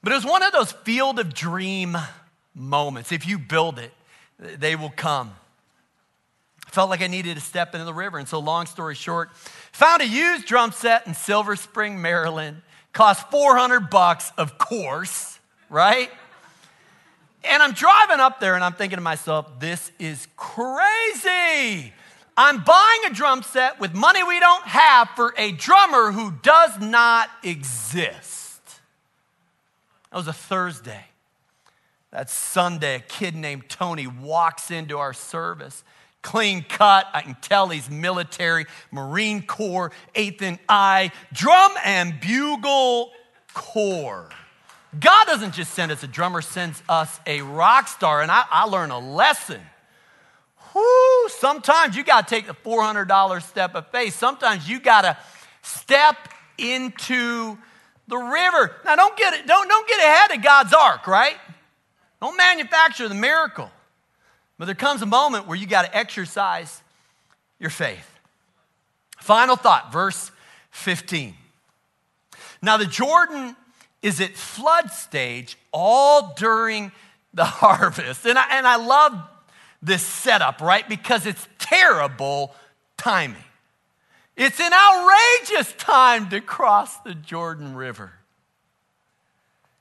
But 0.02 0.12
it 0.12 0.16
was 0.16 0.24
one 0.24 0.42
of 0.42 0.52
those 0.52 0.72
field 0.72 1.18
of 1.18 1.34
dream 1.34 1.98
moments. 2.54 3.12
If 3.12 3.28
you 3.28 3.38
build 3.38 3.78
it, 3.78 3.92
they 4.38 4.76
will 4.76 4.92
come. 4.96 5.34
I 6.66 6.70
felt 6.70 6.88
like 6.88 7.02
I 7.02 7.06
needed 7.06 7.34
to 7.34 7.42
step 7.42 7.74
into 7.74 7.84
the 7.84 7.92
river. 7.92 8.16
And 8.16 8.26
so, 8.26 8.38
long 8.38 8.64
story 8.64 8.94
short, 8.94 9.28
found 9.72 10.00
a 10.00 10.06
used 10.06 10.46
drum 10.46 10.72
set 10.72 11.06
in 11.06 11.12
Silver 11.12 11.54
Spring, 11.54 12.00
Maryland. 12.00 12.62
Cost 12.92 13.30
400 13.30 13.90
bucks, 13.90 14.32
of 14.36 14.58
course, 14.58 15.38
right? 15.68 16.10
And 17.44 17.62
I'm 17.62 17.72
driving 17.72 18.20
up 18.20 18.40
there 18.40 18.54
and 18.54 18.64
I'm 18.64 18.72
thinking 18.72 18.96
to 18.96 19.02
myself, 19.02 19.60
this 19.60 19.90
is 19.98 20.26
crazy. 20.36 21.92
I'm 22.36 22.64
buying 22.64 23.00
a 23.06 23.10
drum 23.10 23.42
set 23.42 23.80
with 23.80 23.94
money 23.94 24.22
we 24.22 24.40
don't 24.40 24.64
have 24.64 25.10
for 25.10 25.34
a 25.36 25.52
drummer 25.52 26.10
who 26.10 26.32
does 26.42 26.78
not 26.80 27.28
exist. 27.42 28.62
That 30.10 30.16
was 30.16 30.28
a 30.28 30.32
Thursday. 30.32 31.04
That 32.10 32.28
Sunday, 32.28 32.96
a 32.96 33.00
kid 33.00 33.36
named 33.36 33.68
Tony 33.68 34.06
walks 34.06 34.70
into 34.70 34.98
our 34.98 35.12
service. 35.12 35.84
Clean 36.22 36.62
cut, 36.68 37.06
I 37.14 37.22
can 37.22 37.36
tell 37.40 37.68
he's 37.68 37.88
military, 37.88 38.66
Marine 38.90 39.42
Corps, 39.42 39.90
eighth 40.14 40.42
and 40.42 40.58
I, 40.68 41.12
drum 41.32 41.72
and 41.84 42.20
bugle 42.20 43.12
corps. 43.54 44.28
God 44.98 45.26
doesn't 45.26 45.54
just 45.54 45.72
send 45.72 45.92
us 45.92 46.02
a 46.02 46.06
drummer, 46.06 46.42
sends 46.42 46.82
us 46.88 47.20
a 47.26 47.42
rock 47.42 47.88
star. 47.88 48.22
And 48.22 48.30
I, 48.30 48.44
I 48.50 48.64
learned 48.64 48.92
a 48.92 48.98
lesson. 48.98 49.60
Whoo, 50.74 51.28
sometimes 51.28 51.96
you 51.96 52.04
got 52.04 52.28
to 52.28 52.34
take 52.34 52.46
the 52.46 52.54
$400 52.54 53.42
step 53.42 53.74
of 53.74 53.86
faith. 53.88 54.14
Sometimes 54.14 54.68
you 54.68 54.80
got 54.80 55.02
to 55.02 55.16
step 55.62 56.16
into 56.58 57.56
the 58.08 58.16
river. 58.16 58.76
Now, 58.84 58.96
don't 58.96 59.16
get, 59.16 59.34
it, 59.34 59.46
don't, 59.46 59.68
don't 59.68 59.88
get 59.88 59.98
ahead 59.98 60.36
of 60.36 60.42
God's 60.42 60.74
ark, 60.74 61.06
right? 61.06 61.36
Don't 62.20 62.36
manufacture 62.36 63.08
the 63.08 63.14
miracle. 63.14 63.70
But 64.60 64.66
there 64.66 64.74
comes 64.74 65.00
a 65.00 65.06
moment 65.06 65.46
where 65.46 65.56
you 65.56 65.66
got 65.66 65.86
to 65.86 65.96
exercise 65.96 66.82
your 67.58 67.70
faith. 67.70 68.06
Final 69.18 69.56
thought, 69.56 69.90
verse 69.90 70.30
15. 70.70 71.32
Now, 72.60 72.76
the 72.76 72.84
Jordan 72.84 73.56
is 74.02 74.20
at 74.20 74.36
flood 74.36 74.90
stage 74.90 75.56
all 75.72 76.34
during 76.34 76.92
the 77.32 77.44
harvest. 77.46 78.26
And 78.26 78.38
I, 78.38 78.58
and 78.58 78.66
I 78.66 78.76
love 78.76 79.18
this 79.80 80.02
setup, 80.02 80.60
right? 80.60 80.86
Because 80.86 81.24
it's 81.24 81.48
terrible 81.58 82.54
timing. 82.98 83.42
It's 84.36 84.60
an 84.60 84.72
outrageous 84.74 85.72
time 85.78 86.28
to 86.28 86.42
cross 86.42 86.98
the 86.98 87.14
Jordan 87.14 87.74
River. 87.74 88.12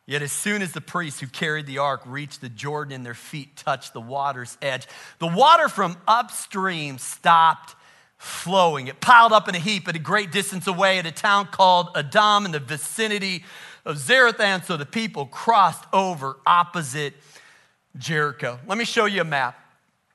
Yet, 0.09 0.23
as 0.23 0.31
soon 0.31 0.63
as 0.63 0.71
the 0.71 0.81
priests 0.81 1.19
who 1.19 1.27
carried 1.27 1.67
the 1.67 1.77
ark 1.77 2.01
reached 2.03 2.41
the 2.41 2.49
Jordan 2.49 2.93
and 2.93 3.05
their 3.05 3.13
feet 3.13 3.55
touched 3.55 3.93
the 3.93 4.01
water's 4.01 4.57
edge, 4.59 4.87
the 5.19 5.27
water 5.27 5.69
from 5.69 5.97
upstream 6.07 6.97
stopped 6.97 7.75
flowing. 8.17 8.87
It 8.87 9.01
piled 9.01 9.33
up 9.33 9.47
in 9.47 9.53
a 9.53 9.59
heap 9.59 9.87
at 9.87 9.95
a 9.95 9.99
great 9.99 10.31
distance 10.31 10.65
away 10.65 10.97
at 10.97 11.05
a 11.05 11.11
town 11.11 11.49
called 11.51 11.89
Adam 11.95 12.45
in 12.47 12.51
the 12.51 12.59
vicinity 12.59 13.43
of 13.85 13.97
Zarethan. 13.97 14.65
So 14.65 14.77
the 14.77 14.85
people 14.87 15.27
crossed 15.27 15.83
over 15.93 16.37
opposite 16.43 17.13
Jericho. 17.95 18.59
Let 18.65 18.79
me 18.79 18.85
show 18.85 19.05
you 19.05 19.21
a 19.21 19.25
map. 19.25 19.59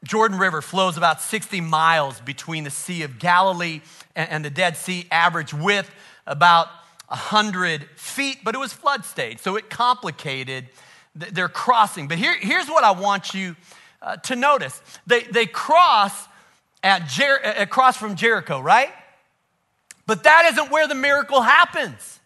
Jordan 0.03 0.41
River 0.41 0.61
flows 0.61 0.97
about 0.97 1.21
60 1.21 1.61
miles 1.61 2.21
between 2.21 2.65
the 2.65 2.71
Sea 2.71 3.05
of 3.05 3.21
Galilee 3.21 3.81
and 4.17 4.45
the 4.45 4.51
Dead 4.51 4.77
Sea, 4.77 5.07
average 5.13 5.55
width 5.55 5.89
about 6.27 6.67
100 7.15 7.89
feet, 7.97 8.39
but 8.43 8.57
it 8.57 8.59
was 8.59 8.73
flood 8.73 9.05
stage, 9.05 9.39
so 9.39 9.55
it 9.55 9.71
complicated 9.71 10.69
their 11.15 11.49
crossing. 11.49 12.09
But 12.09 12.19
here, 12.19 12.35
here's 12.37 12.67
what 12.67 12.83
I 12.83 12.91
want 12.91 13.35
you 13.35 13.55
uh, 14.03 14.17
to 14.17 14.35
notice 14.35 14.81
they, 15.07 15.23
they 15.23 15.47
cross 15.47 16.27
at 16.83 17.07
Jer- 17.07 17.41
across 17.57 17.97
from 17.97 18.17
Jericho, 18.17 18.59
right? 18.59 18.91
But 20.07 20.25
that 20.25 20.51
isn't 20.53 20.73
where 20.73 20.89
the 20.89 20.97
miracle 20.97 21.41
happens. 21.41 22.19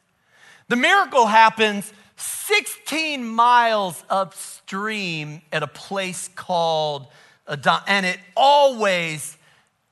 The 0.69 0.77
miracle 0.77 1.27
happens 1.27 1.93
16 2.17 3.25
miles 3.25 4.03
upstream 4.09 5.43
at 5.53 5.63
a 5.63 5.69
place 5.69 6.29
called 6.29 7.09
Adam, 7.47 7.81
and 7.87 8.07
it 8.07 8.19
always 8.35 9.37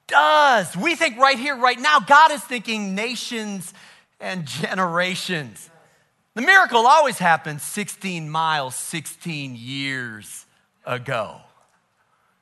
does. 0.06 0.74
We 0.74 0.94
think 0.94 1.18
right 1.18 1.38
here, 1.38 1.54
right 1.54 1.78
now, 1.78 2.00
God 2.00 2.32
is 2.32 2.42
thinking 2.42 2.94
nations 2.94 3.74
and 4.20 4.46
generations. 4.46 5.70
The 6.34 6.42
miracle 6.42 6.86
always 6.86 7.18
happened 7.18 7.60
16 7.60 8.28
miles, 8.28 8.74
16 8.74 9.56
years 9.56 10.46
ago. 10.84 11.40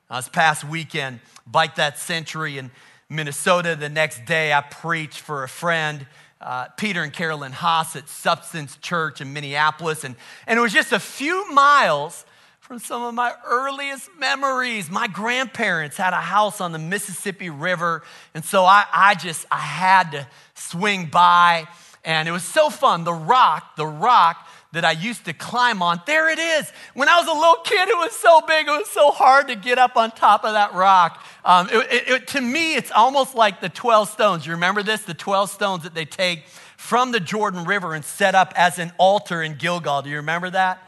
This 0.09 0.29
past 0.29 0.63
weekend, 0.63 1.19
Bike 1.47 1.75
That 1.75 1.97
Century 1.97 2.57
in 2.57 2.71
Minnesota. 3.09 3.75
The 3.75 3.89
next 3.89 4.25
day, 4.25 4.53
I 4.53 4.61
preached 4.61 5.19
for 5.19 5.43
a 5.43 5.49
friend, 5.49 6.05
uh, 6.41 6.67
Peter 6.77 7.03
and 7.03 7.11
Carolyn 7.11 7.51
Haas 7.51 7.95
at 7.95 8.07
Substance 8.09 8.77
Church 8.77 9.21
in 9.21 9.33
Minneapolis. 9.33 10.03
And, 10.03 10.15
and 10.45 10.59
it 10.59 10.61
was 10.61 10.73
just 10.73 10.91
a 10.91 10.99
few 10.99 11.51
miles 11.53 12.25
from 12.65 12.79
some 12.79 13.03
of 13.03 13.13
my 13.13 13.31
earliest 13.45 14.09
memories. 14.17 14.89
My 14.89 15.05
grandparents 15.05 15.97
had 15.97 16.13
a 16.13 16.21
house 16.21 16.59
on 16.59 16.71
the 16.71 16.79
Mississippi 16.79 17.51
River, 17.51 18.01
and 18.33 18.43
so 18.43 18.65
I, 18.65 18.85
I 18.91 19.13
just 19.13 19.45
I 19.51 19.59
had 19.59 20.13
to 20.13 20.27
swing 20.55 21.05
by, 21.05 21.67
and 22.03 22.27
it 22.27 22.31
was 22.31 22.43
so 22.43 22.71
fun. 22.71 23.03
The 23.03 23.13
rock, 23.13 23.75
the 23.75 23.85
rock 23.85 24.47
that 24.71 24.83
I 24.83 24.93
used 24.93 25.25
to 25.25 25.33
climb 25.33 25.83
on, 25.83 26.01
there 26.07 26.27
it 26.27 26.39
is. 26.39 26.71
When 26.95 27.07
I 27.07 27.19
was 27.19 27.27
a 27.27 27.33
little 27.33 27.61
kid, 27.63 27.87
it 27.87 27.97
was 27.97 28.13
so 28.13 28.41
big, 28.41 28.67
it 28.67 28.71
was 28.71 28.89
so 28.89 29.11
hard 29.11 29.47
to 29.49 29.55
get 29.55 29.77
up 29.77 29.95
on 29.95 30.09
top 30.09 30.43
of 30.43 30.53
that 30.53 30.73
rock. 30.73 31.23
Um, 31.45 31.69
it, 31.71 31.93
it, 31.93 32.09
it, 32.09 32.27
to 32.29 32.41
me, 32.41 32.73
it's 32.73 32.89
almost 32.89 33.35
like 33.35 33.61
the 33.61 33.69
12 33.69 34.09
stones. 34.09 34.43
You 34.43 34.53
remember 34.53 34.81
this? 34.81 35.03
The 35.03 35.13
12 35.13 35.51
stones 35.51 35.83
that 35.83 35.93
they 35.93 36.05
take 36.05 36.47
from 36.77 37.11
the 37.11 37.19
Jordan 37.19 37.65
River 37.65 37.93
and 37.93 38.03
set 38.03 38.33
up 38.33 38.53
as 38.55 38.79
an 38.79 38.91
altar 38.97 39.43
in 39.43 39.53
Gilgal. 39.53 40.01
Do 40.01 40.09
you 40.09 40.15
remember 40.15 40.49
that? 40.49 40.81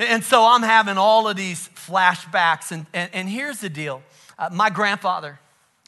And 0.00 0.24
so 0.24 0.46
I'm 0.46 0.62
having 0.62 0.96
all 0.96 1.28
of 1.28 1.36
these 1.36 1.68
flashbacks. 1.74 2.72
And, 2.72 2.86
and, 2.94 3.10
and 3.12 3.28
here's 3.28 3.60
the 3.60 3.68
deal 3.68 4.02
uh, 4.38 4.48
my 4.50 4.70
grandfather, 4.70 5.38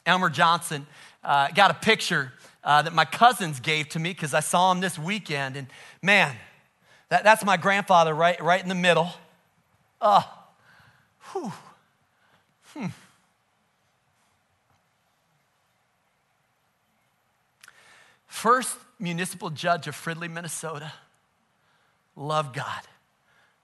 Elmer 0.04 0.28
Johnson, 0.28 0.86
uh, 1.24 1.48
got 1.48 1.70
a 1.70 1.74
picture 1.74 2.30
uh, 2.62 2.82
that 2.82 2.92
my 2.92 3.06
cousins 3.06 3.58
gave 3.58 3.88
to 3.90 3.98
me 3.98 4.10
because 4.10 4.34
I 4.34 4.40
saw 4.40 4.70
him 4.70 4.80
this 4.80 4.98
weekend. 4.98 5.56
And 5.56 5.66
man, 6.02 6.36
that, 7.08 7.24
that's 7.24 7.42
my 7.42 7.56
grandfather 7.56 8.12
right, 8.12 8.38
right 8.42 8.62
in 8.62 8.68
the 8.68 8.74
middle. 8.74 9.08
Oh, 9.98 10.30
whew. 11.32 11.52
Hmm. 12.74 12.86
First 18.26 18.76
municipal 18.98 19.48
judge 19.48 19.86
of 19.86 19.94
Fridley, 19.94 20.30
Minnesota. 20.30 20.92
Love 22.14 22.52
God 22.52 22.82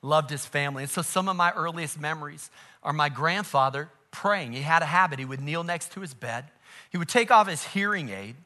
loved 0.03 0.31
his 0.31 0.47
family. 0.47 0.85
And 0.85 0.91
so 0.91 1.03
some 1.03 1.29
of 1.29 1.37
my 1.37 1.53
earliest 1.53 2.01
memories 2.01 2.51
are 2.83 2.93
my 2.93 3.09
grandfather 3.09 3.91
praying. 4.11 4.53
He 4.53 4.63
had 4.63 4.83
a 4.83 4.87
habit. 4.87 5.19
He 5.19 5.25
would 5.25 5.41
kneel 5.41 5.65
next 5.65 5.93
to 5.93 6.01
his 6.01 6.15
bed, 6.15 6.45
he 6.91 6.99
would 6.99 7.09
take 7.09 7.31
off 7.31 7.49
his 7.49 7.63
hearing 7.63 8.09
aid, 8.09 8.37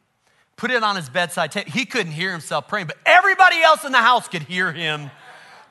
put 0.57 0.71
it 0.71 0.83
on 0.83 0.97
his 0.97 1.09
bedside 1.09 1.53
table. 1.53 1.71
He 1.71 1.85
couldn't 1.85 2.13
hear 2.13 2.33
himself 2.33 2.69
praying, 2.69 2.87
but 2.87 2.99
everybody 3.07 3.63
else 3.63 3.85
in 3.85 3.93
the 3.93 3.99
house 3.99 4.29
could 4.29 4.43
hear 4.43 4.73
him 4.73 5.11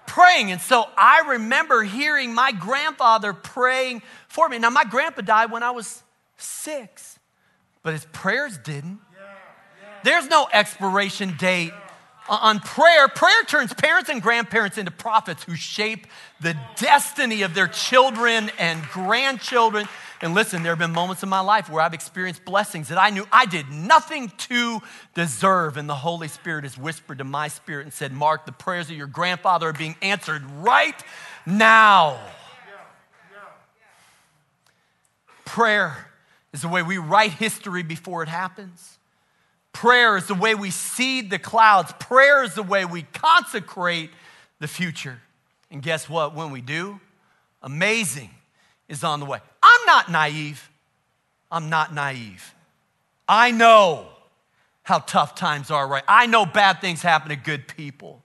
praying. 0.07 0.51
And 0.51 0.61
so 0.61 0.85
I 0.97 1.29
remember 1.31 1.83
hearing 1.83 2.33
my 2.33 2.51
grandfather 2.51 3.33
praying 3.33 4.01
for 4.27 4.47
me. 4.47 4.57
Now, 4.59 4.69
my 4.69 4.83
grandpa 4.85 5.21
died 5.21 5.51
when 5.51 5.63
I 5.63 5.71
was 5.71 6.03
six, 6.37 7.19
but 7.83 7.93
his 7.93 8.05
prayers 8.05 8.57
didn't. 8.57 8.99
There's 10.03 10.27
no 10.27 10.47
expiration 10.51 11.35
date 11.37 11.73
on 12.39 12.59
prayer. 12.59 13.07
Prayer 13.09 13.43
turns 13.43 13.73
parents 13.73 14.09
and 14.09 14.21
grandparents 14.21 14.77
into 14.77 14.91
prophets 14.91 15.43
who 15.43 15.55
shape 15.55 16.07
the 16.39 16.55
destiny 16.77 17.41
of 17.41 17.53
their 17.53 17.67
children 17.67 18.49
and 18.57 18.81
grandchildren. 18.83 19.87
And 20.21 20.33
listen, 20.33 20.63
there 20.63 20.71
have 20.71 20.79
been 20.79 20.93
moments 20.93 21.23
in 21.23 21.29
my 21.29 21.41
life 21.41 21.69
where 21.69 21.81
I've 21.81 21.93
experienced 21.93 22.45
blessings 22.45 22.87
that 22.87 22.97
I 22.97 23.09
knew 23.09 23.25
I 23.31 23.45
did 23.45 23.69
nothing 23.69 24.29
to 24.29 24.79
deserve. 25.13 25.75
And 25.75 25.89
the 25.89 25.95
Holy 25.95 26.29
Spirit 26.29 26.63
has 26.63 26.77
whispered 26.77 27.17
to 27.17 27.23
my 27.23 27.49
spirit 27.49 27.83
and 27.83 27.93
said, 27.93 28.13
Mark, 28.13 28.45
the 28.45 28.51
prayers 28.51 28.89
of 28.89 28.95
your 28.95 29.07
grandfather 29.07 29.69
are 29.69 29.73
being 29.73 29.95
answered 30.01 30.43
right 30.61 31.03
now. 31.45 32.17
Prayer 35.43 36.07
is 36.53 36.61
the 36.61 36.69
way 36.69 36.81
we 36.81 36.97
write 36.97 37.31
history 37.31 37.83
before 37.83 38.23
it 38.23 38.29
happens. 38.29 38.99
Prayer 39.73 40.17
is 40.17 40.27
the 40.27 40.36
way 40.36 40.53
we 40.55 40.69
seed 40.69 41.29
the 41.29 41.39
clouds. 41.39 41.93
Prayer 41.99 42.43
is 42.43 42.55
the 42.55 42.63
way 42.63 42.86
we 42.86 43.03
consecrate 43.13 44.10
the 44.60 44.67
future. 44.67 45.19
And 45.69 45.81
guess 45.81 46.10
what? 46.10 46.36
When 46.36 46.51
we 46.51 46.62
do, 46.62 46.99
amazing 47.62 48.29
is 48.89 49.03
on 49.03 49.19
the 49.19 49.25
way. 49.25 49.39
I'm 49.63 49.86
not 49.86 50.12
naive. 50.12 50.69
I'm 51.51 51.69
not 51.69 51.93
naive. 51.93 52.53
I 53.27 53.51
know 53.51 54.07
how 54.84 54.99
tough 54.99 55.36
times 55.36 55.71
are, 55.71 55.88
right? 55.88 56.03
I 56.07 56.25
know 56.25 56.45
bad 56.45 56.81
things 56.81 57.01
happen 57.01 57.29
to 57.29 57.36
good 57.36 57.67
people. 57.67 58.23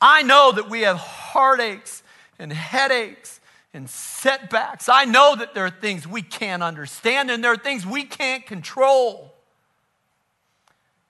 I 0.00 0.22
know 0.22 0.52
that 0.52 0.70
we 0.70 0.82
have 0.82 0.96
heartaches 0.96 2.02
and 2.38 2.52
headaches 2.52 3.40
and 3.74 3.90
setbacks. 3.90 4.88
I 4.88 5.04
know 5.04 5.34
that 5.36 5.54
there 5.54 5.66
are 5.66 5.70
things 5.70 6.06
we 6.06 6.22
can't 6.22 6.62
understand 6.62 7.30
and 7.30 7.42
there 7.42 7.52
are 7.52 7.56
things 7.56 7.84
we 7.84 8.04
can't 8.04 8.46
control. 8.46 9.34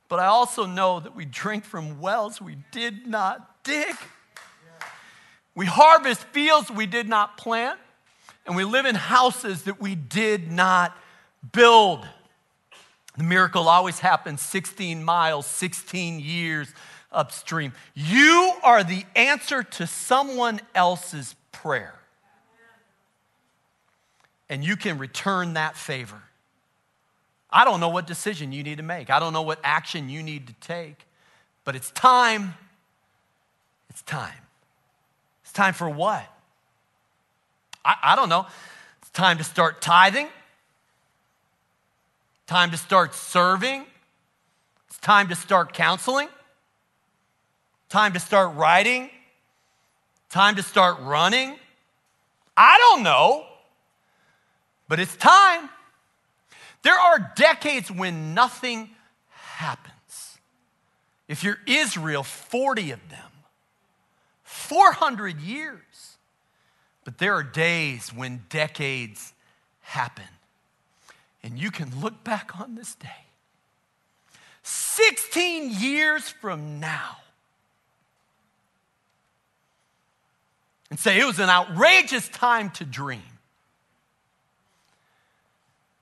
But 0.09 0.21
I 0.21 0.27
also 0.27 0.65
know 0.65 1.01
that 1.01 1.15
we 1.15 1.25
drink 1.25 1.65
from 1.65 2.01
wells 2.01 2.41
we 2.41 2.57
did 2.73 3.07
not 3.07 3.63
dig. 3.63 3.95
We 5.55 5.67
harvest 5.67 6.23
fields 6.25 6.71
we 6.71 6.87
did 6.87 7.09
not 7.09 7.37
plant 7.37 7.79
and 8.47 8.57
we 8.57 8.65
live 8.65 8.87
in 8.87 8.95
houses 8.95 9.65
that 9.65 9.81
we 9.81 9.95
did 9.95 10.51
not 10.51 10.97
build. 11.53 12.09
The 13.17 13.25
miracle 13.25 13.69
always 13.69 13.99
happens 13.99 14.41
16 14.41 15.05
miles, 15.05 15.47
16 15.47 16.21
years 16.21 16.73
upstream. 17.13 17.73
You 17.95 18.55
are 18.63 18.83
the 18.83 19.05
answer 19.15 19.63
to 19.63 19.87
someone 19.87 20.61
else's 20.75 21.35
prayer. 21.53 21.95
And 24.49 24.65
you 24.65 24.77
can 24.77 24.97
return 24.97 25.55
that 25.55 25.77
favor. 25.77 26.23
I 27.51 27.65
don't 27.65 27.81
know 27.81 27.89
what 27.89 28.07
decision 28.07 28.53
you 28.53 28.63
need 28.63 28.77
to 28.77 28.83
make. 28.83 29.11
I 29.11 29.19
don't 29.19 29.33
know 29.33 29.43
what 29.43 29.59
action 29.65 30.09
you 30.09 30.23
need 30.23 30.47
to 30.49 30.53
take. 30.55 31.07
But 31.65 31.77
it's 31.77 31.91
time. 31.91 32.55
It's 33.91 34.03
time. 34.03 34.33
It's 35.43 35.53
time 35.53 35.75
for 35.75 35.89
what? 35.89 36.27
I, 37.85 37.97
I 38.03 38.17
don't 38.17 38.29
know. 38.29 38.47
It's 39.01 39.11
time 39.11 39.39
to 39.39 39.45
start 39.45 39.81
tithing, 39.81 40.29
time 42.47 42.71
to 42.71 42.77
start 42.77 43.15
serving, 43.15 43.87
it's 44.89 44.99
time 44.99 45.29
to 45.29 45.35
start 45.35 45.73
counseling, 45.73 46.29
time 47.89 48.13
to 48.13 48.21
start 48.21 48.55
writing, 48.57 49.09
time 50.29 50.57
to 50.57 50.63
start 50.63 51.01
running. 51.01 51.57
I 52.57 52.77
don't 52.79 53.03
know, 53.03 53.47
but 54.89 55.01
it's 55.01 55.17
time. 55.17 55.71
There 56.83 56.99
are 56.99 57.33
decades 57.37 57.91
when 57.91 58.35
nothing 58.35 58.91
happens. 59.31 60.39
If 61.27 61.45
you're 61.45 61.59
Israel, 61.67 62.23
40 62.23 62.93
of 62.93 63.09
them, 63.11 63.31
400 64.45 65.41
years. 65.41 66.17
But 67.05 67.19
there 67.19 67.35
are 67.35 67.43
days 67.43 68.13
when 68.15 68.45
decades 68.51 69.33
happen. 69.81 70.25
And 71.43 71.59
you 71.59 71.71
can 71.71 72.01
look 72.01 72.23
back 72.25 72.61
on 72.61 72.75
this 72.75 72.95
day, 72.95 73.25
16 74.63 75.71
years 75.71 76.29
from 76.29 76.81
now, 76.81 77.17
and 80.91 80.99
say 80.99 81.19
it 81.19 81.25
was 81.25 81.39
an 81.39 81.49
outrageous 81.49 82.29
time 82.29 82.71
to 82.73 82.85
dream. 82.85 83.38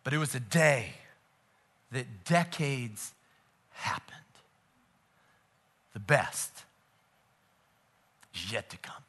But 0.07 0.15
it 0.15 0.19
was 0.19 0.37
a 0.37 0.41
day 0.41 0.91
that 1.91 2.23
decades 2.25 3.13
happened. 3.73 4.21
The 5.95 5.99
best 5.99 6.53
is 8.33 8.53
yet 8.53 8.71
to 8.71 8.77
come. 8.77 9.03